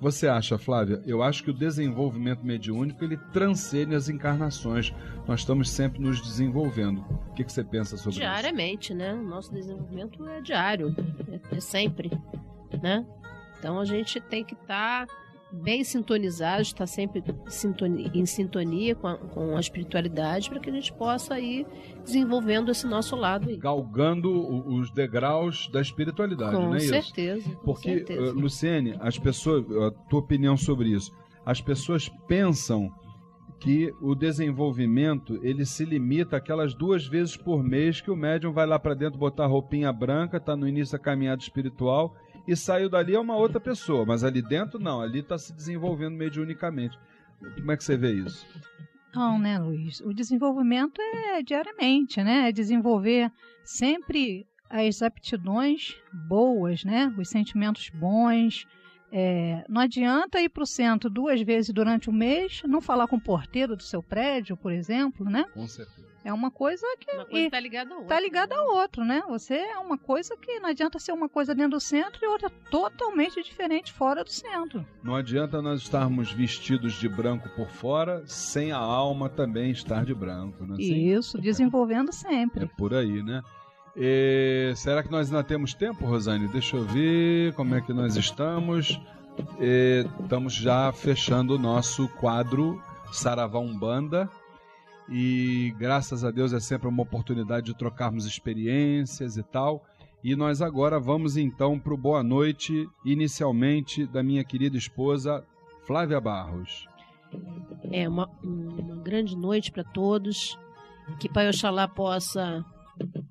Você 0.04 0.28
acha, 0.28 0.58
Flávia? 0.58 1.01
Eu 1.06 1.24
acho 1.24 1.41
que 1.45 1.49
o 1.49 1.54
desenvolvimento 1.54 2.45
mediúnico 2.45 3.06
ele 3.06 3.16
transcende 3.32 3.95
as 3.95 4.10
encarnações. 4.10 4.93
Nós 5.26 5.39
estamos 5.39 5.70
sempre 5.70 6.01
nos 6.01 6.22
desenvolvendo. 6.22 6.99
O 7.30 7.34
que, 7.34 7.45
que 7.45 7.49
você 7.49 7.64
pensa 7.64 7.95
sobre 7.95 8.20
Diariamente, 8.20 8.89
isso? 8.89 8.97
né? 8.97 9.14
O 9.14 9.24
nosso 9.24 9.54
desenvolvimento 9.54 10.28
é 10.28 10.41
diário, 10.41 10.93
é, 11.32 11.56
é 11.56 11.60
sempre, 11.62 12.12
né? 12.82 13.06
Então 13.58 13.80
a 13.80 13.86
gente 13.86 14.20
tem 14.20 14.43
que 14.43 14.56
estar 14.56 15.08
tá 15.08 15.14
bem 15.54 15.84
sintonizado, 15.84 16.64
estar 16.64 16.88
sempre 16.88 17.24
em 18.14 18.26
sintonia 18.26 18.95
com 18.95 19.08
a, 19.08 19.18
com 19.18 19.56
a 19.56 19.60
espiritualidade 19.60 20.49
para 20.49 20.60
que 20.60 20.70
a 20.70 20.74
gente 20.74 20.91
possa 20.91 21.39
ir 21.39 21.68
desenvolvendo 22.04 22.72
esse 22.72 22.88
nosso 22.88 23.16
lado 23.16 23.49
aí. 23.49 23.58
Galgando 23.58 24.32
os 24.68 24.89
degraus 24.89 25.70
da 25.72 25.80
espiritualidade, 25.80 26.56
com 26.56 26.64
não 26.64 26.76
é 26.76 26.80
certeza, 26.80 27.47
isso? 27.47 27.58
Com 27.58 27.66
Porque, 27.66 27.97
certeza. 27.97 28.34
Uh, 28.34 28.39
Luciene, 28.39 28.95
as 28.99 29.20
pessoas, 29.20 29.64
a 29.84 29.91
tua 30.10 30.20
opinião 30.20 30.58
sobre 30.58 30.89
isso, 30.89 31.14
as 31.45 31.62
pessoas 31.62 32.10
pensam 32.28 32.91
que 33.60 33.93
o 34.01 34.16
desenvolvimento 34.16 35.39
ele 35.41 35.66
se 35.66 35.86
limita 35.86 36.36
aquelas 36.36 36.74
duas 36.74 37.06
vezes 37.08 37.38
por 37.38 37.64
mês 37.64 38.01
que 38.01 38.12
o 38.12 38.16
médium 38.16 38.51
vai 38.51 38.66
lá 38.66 38.78
para 38.78 38.93
dentro 38.93 39.20
botar 39.20 39.45
roupinha 39.45 39.93
branca, 39.93 40.38
está 40.38 40.56
no 40.56 40.68
início 40.68 40.97
da 40.97 41.04
caminhada 41.04 41.41
espiritual 41.41 42.14
e 42.47 42.55
saiu 42.55 42.89
dali 42.89 43.15
é 43.15 43.19
uma 43.19 43.35
outra 43.35 43.59
pessoa, 43.59 44.05
mas 44.05 44.23
ali 44.23 44.41
dentro 44.41 44.79
não, 44.79 45.01
ali 45.01 45.19
está 45.19 45.37
se 45.37 45.53
desenvolvendo 45.53 46.15
mediunicamente. 46.15 46.97
Como 47.55 47.71
é 47.71 47.77
que 47.77 47.83
você 47.83 47.97
vê 47.97 48.13
isso? 48.13 48.45
Não, 49.13 49.37
né, 49.37 49.59
Luiz? 49.59 49.99
O 50.01 50.13
desenvolvimento 50.13 50.99
é 51.01 51.43
diariamente, 51.43 52.23
né? 52.23 52.49
É 52.49 52.51
desenvolver 52.51 53.31
sempre 53.63 54.47
as 54.69 55.01
aptidões 55.03 55.95
boas, 56.27 56.83
né? 56.83 57.13
Os 57.17 57.29
sentimentos 57.29 57.89
bons, 57.89 58.65
é, 59.16 59.64
não 59.70 59.80
adianta 59.80 60.41
ir 60.41 60.49
para 60.49 60.64
o 60.64 60.66
centro 60.66 61.07
duas 61.07 61.39
vezes 61.39 61.72
durante 61.72 62.09
o 62.09 62.11
mês, 62.11 62.64
não 62.66 62.82
falar 62.82 63.07
com 63.07 63.18
o 63.18 63.22
porteiro 63.22 63.76
do 63.76 63.84
seu 63.84 64.01
prédio, 64.01 64.57
por 64.57 64.72
exemplo, 64.72 65.24
né? 65.24 65.45
Com 65.53 65.68
certeza. 65.68 66.07
É 66.26 66.34
uma 66.34 66.49
coisa 66.49 66.84
que 66.99 67.11
uma 67.11 67.26
coisa 67.26 67.45
está 67.45 67.59
ligada 67.59 67.91
a 67.91 67.97
outra. 67.97 68.16
Está 68.16 68.20
ligada 68.20 68.55
né? 68.55 68.61
a 68.61 68.64
outra, 68.64 69.05
né? 69.05 69.24
Você 69.30 69.53
é 69.53 69.78
uma 69.78 69.99
coisa 69.99 70.36
que 70.36 70.59
não 70.59 70.70
adianta 70.70 70.97
ser 70.97 71.11
uma 71.11 71.30
coisa 71.30 71.53
dentro 71.53 71.72
do 71.72 71.80
centro 71.80 72.24
e 72.24 72.28
outra 72.28 72.49
totalmente 72.72 73.43
diferente 73.43 73.93
fora 73.93 74.24
do 74.24 74.32
centro. 74.32 74.84
Não 75.03 75.16
adianta 75.16 75.61
nós 75.61 75.82
estarmos 75.82 76.32
vestidos 76.32 76.93
de 76.93 77.07
branco 77.07 77.49
por 77.49 77.70
fora, 77.70 78.24
sem 78.26 78.72
a 78.72 78.78
alma 78.78 79.30
também 79.30 79.70
estar 79.70 80.03
de 80.05 80.16
branco, 80.16 80.66
não 80.66 80.76
é 80.76 80.78
assim? 80.80 81.09
Isso, 81.09 81.38
desenvolvendo 81.39 82.11
sempre. 82.11 82.64
É 82.64 82.68
por 82.68 82.95
aí, 82.95 83.22
né? 83.22 83.43
E, 83.95 84.73
será 84.75 85.03
que 85.03 85.11
nós 85.11 85.31
ainda 85.31 85.43
temos 85.43 85.73
tempo, 85.73 86.05
Rosane? 86.05 86.47
Deixa 86.47 86.75
eu 86.75 86.83
ver 86.83 87.53
como 87.53 87.75
é 87.75 87.81
que 87.81 87.93
nós 87.93 88.15
estamos. 88.15 88.99
E, 89.59 90.05
estamos 90.21 90.53
já 90.53 90.91
fechando 90.91 91.55
o 91.55 91.59
nosso 91.59 92.07
quadro 92.07 92.81
Saravá 93.11 93.59
Umbanda. 93.59 94.29
E 95.09 95.73
graças 95.77 96.23
a 96.23 96.31
Deus 96.31 96.53
é 96.53 96.59
sempre 96.59 96.87
uma 96.87 97.03
oportunidade 97.03 97.67
de 97.67 97.77
trocarmos 97.77 98.25
experiências 98.25 99.37
e 99.37 99.43
tal. 99.43 99.83
E 100.23 100.35
nós 100.35 100.61
agora 100.61 100.99
vamos 100.99 101.35
então 101.35 101.77
para 101.77 101.93
o 101.93 101.97
boa 101.97 102.23
noite, 102.23 102.87
inicialmente, 103.03 104.05
da 104.07 104.23
minha 104.23 104.43
querida 104.43 104.77
esposa 104.77 105.43
Flávia 105.85 106.19
Barros. 106.21 106.87
É 107.91 108.07
uma, 108.07 108.29
uma 108.41 108.95
grande 108.95 109.35
noite 109.35 109.71
para 109.71 109.83
todos. 109.83 110.57
Que 111.19 111.27
Pai 111.27 111.49
Oxalá 111.49 111.87
possa 111.87 112.65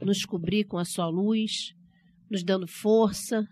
nos 0.01 0.25
cobrir 0.25 0.65
com 0.65 0.79
a 0.79 0.85
sua 0.85 1.09
luz, 1.09 1.75
nos 2.31 2.43
dando 2.43 2.67
força, 2.67 3.47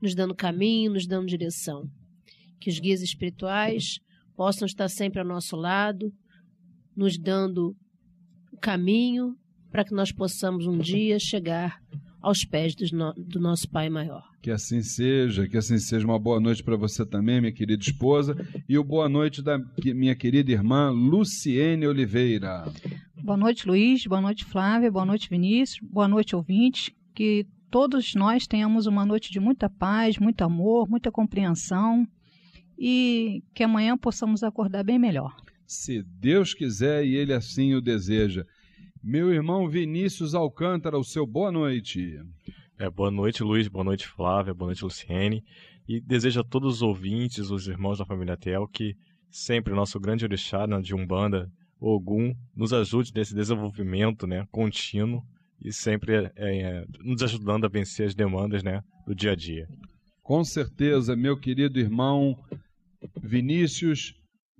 nos 0.00 0.14
dando 0.14 0.34
caminho, 0.34 0.92
nos 0.92 1.06
dando 1.06 1.26
direção. 1.26 1.88
Que 2.60 2.70
os 2.70 2.78
guias 2.78 3.02
espirituais 3.02 3.98
possam 4.36 4.66
estar 4.66 4.88
sempre 4.88 5.20
ao 5.20 5.26
nosso 5.26 5.56
lado, 5.56 6.12
nos 6.96 7.18
dando 7.18 7.76
caminho 8.60 9.36
para 9.70 9.84
que 9.84 9.94
nós 9.94 10.12
possamos 10.12 10.66
um 10.66 10.78
dia 10.78 11.18
chegar 11.18 11.80
aos 12.22 12.44
pés 12.44 12.74
no, 12.92 13.12
do 13.14 13.40
nosso 13.40 13.68
Pai 13.68 13.90
Maior. 13.90 14.22
Que 14.40 14.50
assim 14.50 14.82
seja, 14.82 15.48
que 15.48 15.56
assim 15.56 15.78
seja. 15.78 16.06
Uma 16.06 16.18
boa 16.18 16.40
noite 16.40 16.62
para 16.62 16.76
você 16.76 17.04
também, 17.04 17.40
minha 17.40 17.52
querida 17.52 17.82
esposa, 17.82 18.36
e 18.68 18.78
o 18.78 18.84
boa 18.84 19.08
noite 19.08 19.42
da 19.42 19.58
minha 19.84 20.14
querida 20.14 20.52
irmã 20.52 20.90
Luciene 20.90 21.86
Oliveira. 21.86 22.64
Boa 23.22 23.36
noite, 23.36 23.66
Luiz. 23.66 24.06
Boa 24.06 24.20
noite, 24.20 24.44
Flávia. 24.44 24.90
Boa 24.90 25.04
noite, 25.04 25.28
Vinícius. 25.28 25.80
Boa 25.82 26.06
noite, 26.08 26.34
ouvintes. 26.36 26.90
Que 27.14 27.46
todos 27.70 28.14
nós 28.14 28.46
tenhamos 28.46 28.86
uma 28.86 29.04
noite 29.04 29.32
de 29.32 29.40
muita 29.40 29.68
paz, 29.68 30.18
muito 30.18 30.42
amor, 30.42 30.88
muita 30.88 31.10
compreensão 31.10 32.06
e 32.78 33.42
que 33.54 33.62
amanhã 33.62 33.96
possamos 33.96 34.42
acordar 34.42 34.82
bem 34.82 34.98
melhor. 34.98 35.34
Se 35.66 36.02
Deus 36.02 36.52
quiser 36.52 37.04
e 37.04 37.14
Ele 37.14 37.32
assim 37.32 37.74
o 37.74 37.80
deseja. 37.80 38.44
Meu 39.02 39.34
irmão 39.34 39.68
Vinícius 39.68 40.32
Alcântara, 40.32 40.96
o 40.96 41.02
seu 41.02 41.26
boa 41.26 41.50
noite. 41.50 42.20
É, 42.78 42.88
boa 42.88 43.10
noite, 43.10 43.42
Luiz. 43.42 43.66
Boa 43.66 43.82
noite, 43.82 44.06
Flávia. 44.06 44.54
Boa 44.54 44.68
noite, 44.68 44.84
Luciene. 44.84 45.42
E 45.88 46.00
desejo 46.00 46.38
a 46.38 46.44
todos 46.44 46.76
os 46.76 46.82
ouvintes, 46.82 47.50
os 47.50 47.66
irmãos 47.66 47.98
da 47.98 48.04
família 48.04 48.36
Tel, 48.36 48.68
que 48.68 48.96
sempre 49.28 49.72
o 49.72 49.76
nosso 49.76 49.98
grande 49.98 50.24
orixá 50.24 50.68
né, 50.68 50.80
de 50.80 50.94
Umbanda, 50.94 51.50
Ogum, 51.80 52.32
nos 52.54 52.72
ajude 52.72 53.10
nesse 53.12 53.34
desenvolvimento 53.34 54.24
né, 54.24 54.46
contínuo 54.52 55.20
e 55.60 55.72
sempre 55.72 56.14
é, 56.14 56.32
é, 56.36 56.86
nos 57.00 57.24
ajudando 57.24 57.64
a 57.64 57.68
vencer 57.68 58.06
as 58.06 58.14
demandas 58.14 58.62
né, 58.62 58.84
do 59.04 59.16
dia 59.16 59.32
a 59.32 59.34
dia. 59.34 59.68
Com 60.22 60.44
certeza, 60.44 61.16
meu 61.16 61.36
querido 61.36 61.80
irmão 61.80 62.38
Vinícius, 63.20 64.14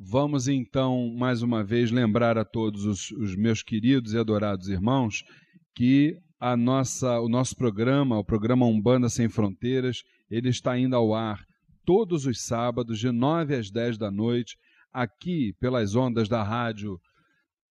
vamos 0.05 0.49
então 0.49 1.15
mais 1.17 1.43
uma 1.43 1.63
vez 1.63 1.91
lembrar 1.93 2.37
a 2.37 2.45
todos 2.45 2.85
os, 2.85 3.11
os 3.13 3.37
meus 3.37 3.63
queridos 3.63 4.13
e 4.13 4.19
adorados 4.19 4.69
irmãos 4.69 5.23
que 5.75 6.17
a 6.41 6.57
nossa, 6.57 7.21
o 7.21 7.29
nosso 7.29 7.55
programa, 7.55 8.19
o 8.19 8.25
programa 8.25 8.67
Umbanda 8.67 9.09
Sem 9.09 9.29
Fronteiras, 9.29 10.03
ele 10.29 10.49
está 10.49 10.77
indo 10.77 10.97
ao 10.97 11.15
ar 11.15 11.47
todos 11.85 12.27
os 12.27 12.43
sábados, 12.43 12.99
de 12.99 13.13
9 13.13 13.55
às 13.55 13.71
10 13.71 13.97
da 13.97 14.11
noite, 14.11 14.57
aqui 14.93 15.53
pelas 15.61 15.95
ondas 15.95 16.29
da 16.29 16.43
rádio 16.43 16.99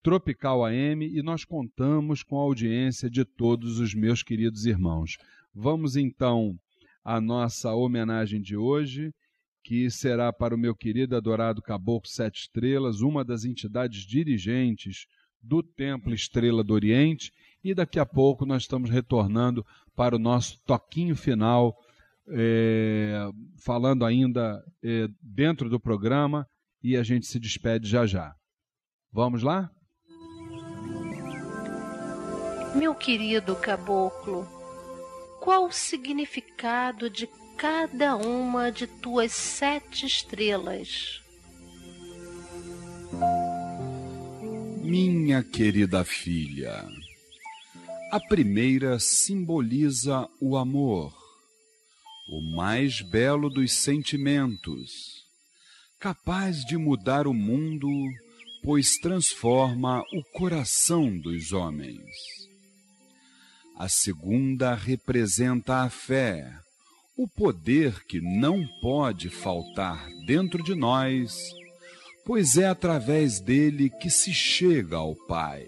Tropical 0.01 0.65
AM, 0.65 1.05
e 1.05 1.21
nós 1.21 1.43
contamos 1.43 2.23
com 2.23 2.39
a 2.39 2.43
audiência 2.43 3.09
de 3.09 3.25
todos 3.25 3.77
os 3.77 3.93
meus 3.93 4.23
queridos 4.23 4.65
irmãos. 4.65 5.17
Vamos 5.53 5.97
então 5.97 6.55
à 7.03 7.19
nossa 7.19 7.73
homenagem 7.73 8.41
de 8.41 8.55
hoje, 8.55 9.11
que 9.63 9.89
será 9.89 10.33
para 10.33 10.55
o 10.55 10.57
meu 10.57 10.75
querido 10.75 11.15
adorado 11.15 11.61
Caboclo 11.61 12.09
Sete 12.09 12.41
Estrelas, 12.41 13.01
uma 13.01 13.23
das 13.23 13.45
entidades 13.45 14.01
dirigentes 14.01 15.05
do 15.41 15.61
Templo 15.63 16.13
Estrela 16.13 16.63
do 16.63 16.73
Oriente, 16.73 17.31
e 17.63 17.73
daqui 17.73 17.99
a 17.99 18.05
pouco 18.05 18.45
nós 18.45 18.63
estamos 18.63 18.89
retornando 18.89 19.65
para 19.95 20.15
o 20.15 20.19
nosso 20.19 20.59
toquinho 20.65 21.15
final, 21.15 21.77
é, 22.27 23.27
falando 23.63 24.05
ainda 24.05 24.63
é, 24.83 25.07
dentro 25.21 25.69
do 25.69 25.79
programa, 25.79 26.47
e 26.83 26.97
a 26.97 27.03
gente 27.03 27.27
se 27.27 27.39
despede 27.39 27.87
já 27.87 28.05
já. 28.05 28.33
Vamos 29.11 29.43
lá? 29.43 29.69
Meu 32.75 32.95
querido 32.95 33.55
caboclo, 33.55 34.47
qual 35.41 35.65
o 35.65 35.71
significado 35.71 37.09
de 37.09 37.27
cada 37.61 38.15
uma 38.15 38.71
de 38.71 38.87
tuas 38.87 39.33
sete 39.33 40.07
estrelas? 40.07 41.21
Minha 44.81 45.43
querida 45.43 46.03
filha, 46.03 46.83
a 48.11 48.19
primeira 48.19 48.97
simboliza 48.97 50.27
o 50.41 50.57
amor, 50.57 51.13
o 52.29 52.41
mais 52.41 52.99
belo 52.99 53.47
dos 53.47 53.73
sentimentos, 53.73 55.23
capaz 55.99 56.65
de 56.65 56.77
mudar 56.77 57.27
o 57.27 57.33
mundo, 57.33 57.87
pois 58.63 58.97
transforma 58.97 60.01
o 60.11 60.23
coração 60.33 61.15
dos 61.15 61.53
homens. 61.53 62.09
A 63.77 63.87
segunda 63.87 64.73
representa 64.73 65.83
a 65.83 65.89
fé, 65.91 66.59
o 67.21 67.27
poder 67.27 68.03
que 68.05 68.19
não 68.19 68.65
pode 68.81 69.29
faltar 69.29 70.09
dentro 70.25 70.63
de 70.63 70.73
nós, 70.73 71.37
pois 72.25 72.57
é 72.57 72.65
através 72.65 73.39
dele 73.39 73.91
que 73.91 74.09
se 74.09 74.33
chega 74.33 74.97
ao 74.97 75.13
Pai. 75.27 75.67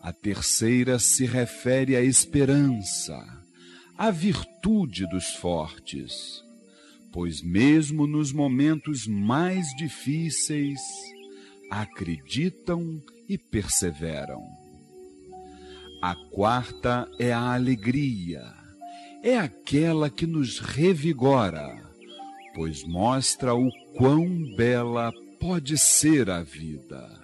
A 0.00 0.10
terceira 0.10 0.98
se 0.98 1.26
refere 1.26 1.94
à 1.94 2.00
esperança, 2.00 3.22
à 3.98 4.10
virtude 4.10 5.06
dos 5.10 5.34
fortes, 5.34 6.42
pois 7.12 7.42
mesmo 7.42 8.06
nos 8.06 8.32
momentos 8.32 9.06
mais 9.06 9.66
difíceis, 9.76 10.80
acreditam 11.70 12.98
e 13.28 13.36
perseveram. 13.36 14.42
A 16.00 16.14
quarta 16.30 17.06
é 17.18 17.30
a 17.30 17.52
alegria, 17.52 18.57
é 19.22 19.36
aquela 19.36 20.08
que 20.08 20.26
nos 20.26 20.58
revigora, 20.58 21.76
pois 22.54 22.84
mostra 22.84 23.54
o 23.54 23.70
quão 23.96 24.28
bela 24.56 25.12
pode 25.40 25.76
ser 25.76 26.30
a 26.30 26.42
vida. 26.42 27.18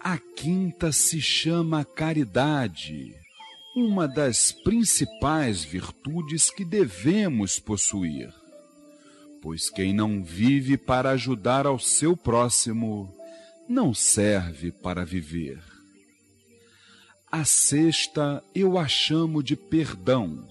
A 0.00 0.18
quinta 0.18 0.92
se 0.92 1.20
chama 1.20 1.84
caridade, 1.84 3.14
uma 3.74 4.06
das 4.06 4.52
principais 4.52 5.64
virtudes 5.64 6.50
que 6.50 6.64
devemos 6.64 7.58
possuir. 7.58 8.32
Pois 9.42 9.68
quem 9.68 9.92
não 9.92 10.22
vive 10.22 10.76
para 10.76 11.10
ajudar 11.10 11.66
ao 11.66 11.78
seu 11.78 12.16
próximo, 12.16 13.12
não 13.68 13.92
serve 13.92 14.70
para 14.70 15.04
viver. 15.04 15.75
A 17.38 17.44
sexta 17.44 18.42
eu 18.54 18.78
a 18.78 18.88
chamo 18.88 19.42
de 19.42 19.54
perdão, 19.54 20.48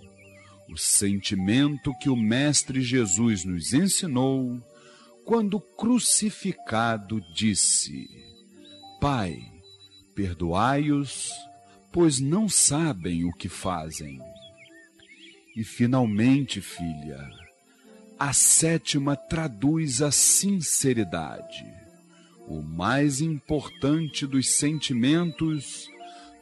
o 0.70 0.78
sentimento 0.78 1.92
que 2.00 2.12
o 2.12 2.16
Mestre 2.16 2.80
Jesus 2.80 3.44
nos 3.44 3.74
ensinou 3.74 4.62
quando 5.26 5.60
crucificado 5.60 7.20
disse: 7.34 8.08
Pai, 9.02 9.36
perdoai-os, 10.14 11.32
pois 11.92 12.20
não 12.20 12.48
sabem 12.48 13.26
o 13.26 13.34
que 13.34 13.50
fazem. 13.50 14.20
E 15.56 15.64
finalmente, 15.64 16.62
filha, 16.62 17.28
a 18.20 18.32
sétima 18.32 19.16
traduz 19.16 20.04
a 20.04 20.12
sinceridade, 20.12 21.66
o 22.48 22.62
mais 22.62 23.22
importante 23.22 24.28
dos 24.28 24.52
sentimentos, 24.52 25.90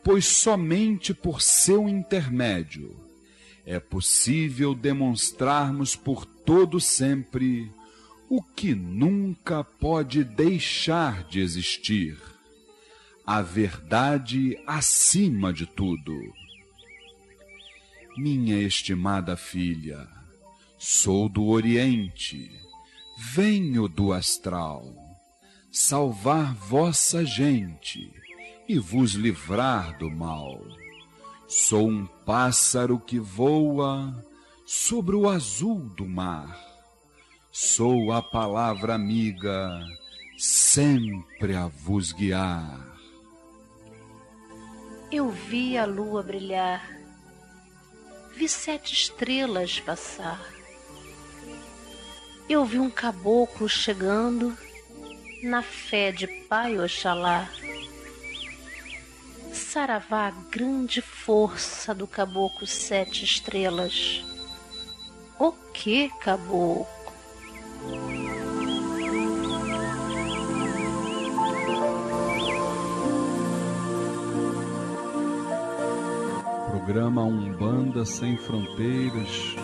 pois 0.03 0.25
somente 0.25 1.13
por 1.13 1.41
seu 1.41 1.87
intermédio 1.87 2.95
é 3.65 3.79
possível 3.79 4.75
demonstrarmos 4.75 5.95
por 5.95 6.25
todo 6.25 6.79
sempre 6.79 7.71
o 8.29 8.43
que 8.43 8.75
nunca 8.75 9.63
pode 9.63 10.23
deixar 10.23 11.23
de 11.23 11.39
existir 11.39 12.17
a 13.25 13.41
verdade 13.41 14.59
acima 14.67 15.53
de 15.53 15.65
tudo. 15.65 16.33
Minha 18.17 18.59
estimada 18.59 19.37
filha, 19.37 20.05
sou 20.77 21.29
do 21.29 21.45
Oriente, 21.45 22.51
venho 23.33 23.87
do 23.87 24.11
astral, 24.11 24.93
salvar 25.71 26.53
vossa 26.53 27.25
gente 27.25 28.22
e 28.67 28.79
vos 28.79 29.11
livrar 29.13 29.97
do 29.97 30.09
mal. 30.09 30.61
Sou 31.47 31.87
um 31.87 32.05
pássaro 32.25 32.99
que 32.99 33.19
voa 33.19 34.13
sobre 34.65 35.15
o 35.15 35.29
azul 35.29 35.79
do 35.79 36.07
mar. 36.07 36.59
Sou 37.51 38.11
a 38.11 38.21
palavra 38.21 38.95
amiga, 38.95 39.79
sempre 40.37 41.55
a 41.55 41.67
vos 41.67 42.11
guiar 42.11 42.93
eu 45.15 45.29
vi 45.29 45.77
a 45.77 45.85
lua 45.85 46.23
brilhar, 46.23 46.89
vi 48.35 48.49
sete 48.49 48.93
estrelas 48.93 49.79
passar. 49.79 50.41
Eu 52.49 52.65
vi 52.65 52.79
um 52.79 52.89
caboclo 52.89 53.69
chegando 53.69 54.57
na 55.43 55.61
fé 55.61 56.11
de 56.11 56.25
Pai 56.25 56.79
Oxalá. 56.79 57.47
Saravá, 59.53 60.31
grande 60.51 61.01
força 61.01 61.93
do 61.93 62.07
caboclo 62.07 62.67
sete 62.67 63.23
estrelas. 63.23 64.25
O 65.39 65.51
que, 65.51 66.09
caboclo? 66.19 66.87
programa 76.85 77.23
Umbanda 77.23 78.03
Sem 78.05 78.35
Fronteiras, 78.35 79.55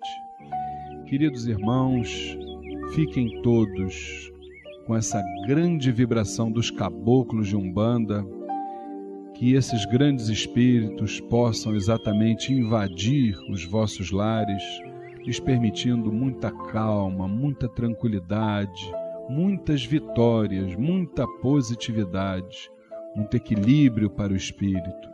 Queridos 1.08 1.46
irmãos, 1.46 2.38
fiquem 2.96 3.42
todos 3.42 4.32
com 4.86 4.96
essa 4.96 5.22
grande 5.46 5.92
vibração 5.92 6.50
dos 6.50 6.72
caboclos 6.72 7.50
de 7.50 7.58
Umbanda 7.58 8.26
que 9.34 9.56
esses 9.56 9.84
grandes 9.88 10.30
espíritos 10.30 11.20
possam 11.20 11.76
exatamente 11.76 12.54
invadir 12.54 13.38
os 13.52 13.66
vossos 13.66 14.10
lares, 14.10 14.64
lhes 15.26 15.38
permitindo 15.38 16.14
muita 16.14 16.50
calma, 16.50 17.28
muita 17.28 17.68
tranquilidade, 17.68 18.90
muitas 19.30 19.84
vitórias, 19.84 20.76
muita 20.76 21.28
positividade, 21.42 22.70
muito 23.16 23.36
equilíbrio 23.36 24.10
para 24.10 24.34
o 24.34 24.36
espírito. 24.36 25.10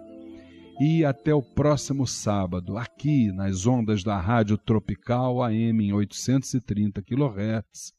E 0.79 1.05
até 1.05 1.33
o 1.33 1.41
próximo 1.41 2.05
sábado, 2.05 2.77
aqui 2.77 3.31
nas 3.31 3.65
ondas 3.65 4.03
da 4.03 4.19
Rádio 4.19 4.57
Tropical 4.57 5.43
AM 5.43 5.85
em 5.85 5.93
830 5.93 7.01
kHz, 7.01 7.93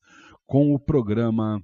com 0.47 0.75
o 0.75 0.79
programa 0.79 1.63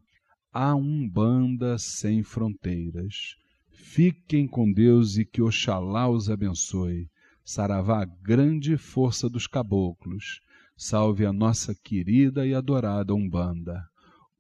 A 0.53 0.75
Umbanda 0.75 1.79
Sem 1.79 2.23
Fronteiras. 2.23 3.37
Fiquem 3.73 4.47
com 4.47 4.73
Deus 4.73 5.17
e 5.19 5.25
que 5.25 5.43
Oxalá 5.43 6.09
os 6.09 6.31
abençoe. 6.31 7.09
Saravá, 7.45 8.05
grande 8.05 8.77
força 8.77 9.29
dos 9.29 9.47
caboclos. 9.47 10.41
Salve 10.77 11.27
a 11.27 11.33
nossa 11.33 11.75
querida 11.75 12.47
e 12.47 12.55
adorada 12.55 13.15
Umbanda. 13.15 13.85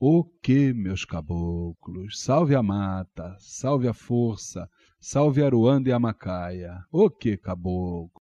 O 0.02 0.24
que, 0.24 0.72
meus 0.72 1.04
caboclos? 1.04 2.22
Salve 2.22 2.54
a 2.54 2.62
mata, 2.62 3.36
salve 3.38 3.86
a 3.86 3.92
força, 3.92 4.66
salve 4.98 5.44
Aruanda 5.44 5.90
e 5.90 5.92
a 5.92 5.98
Macaia. 5.98 6.82
O 6.90 7.10
que, 7.10 7.36
caboclo? 7.36 8.22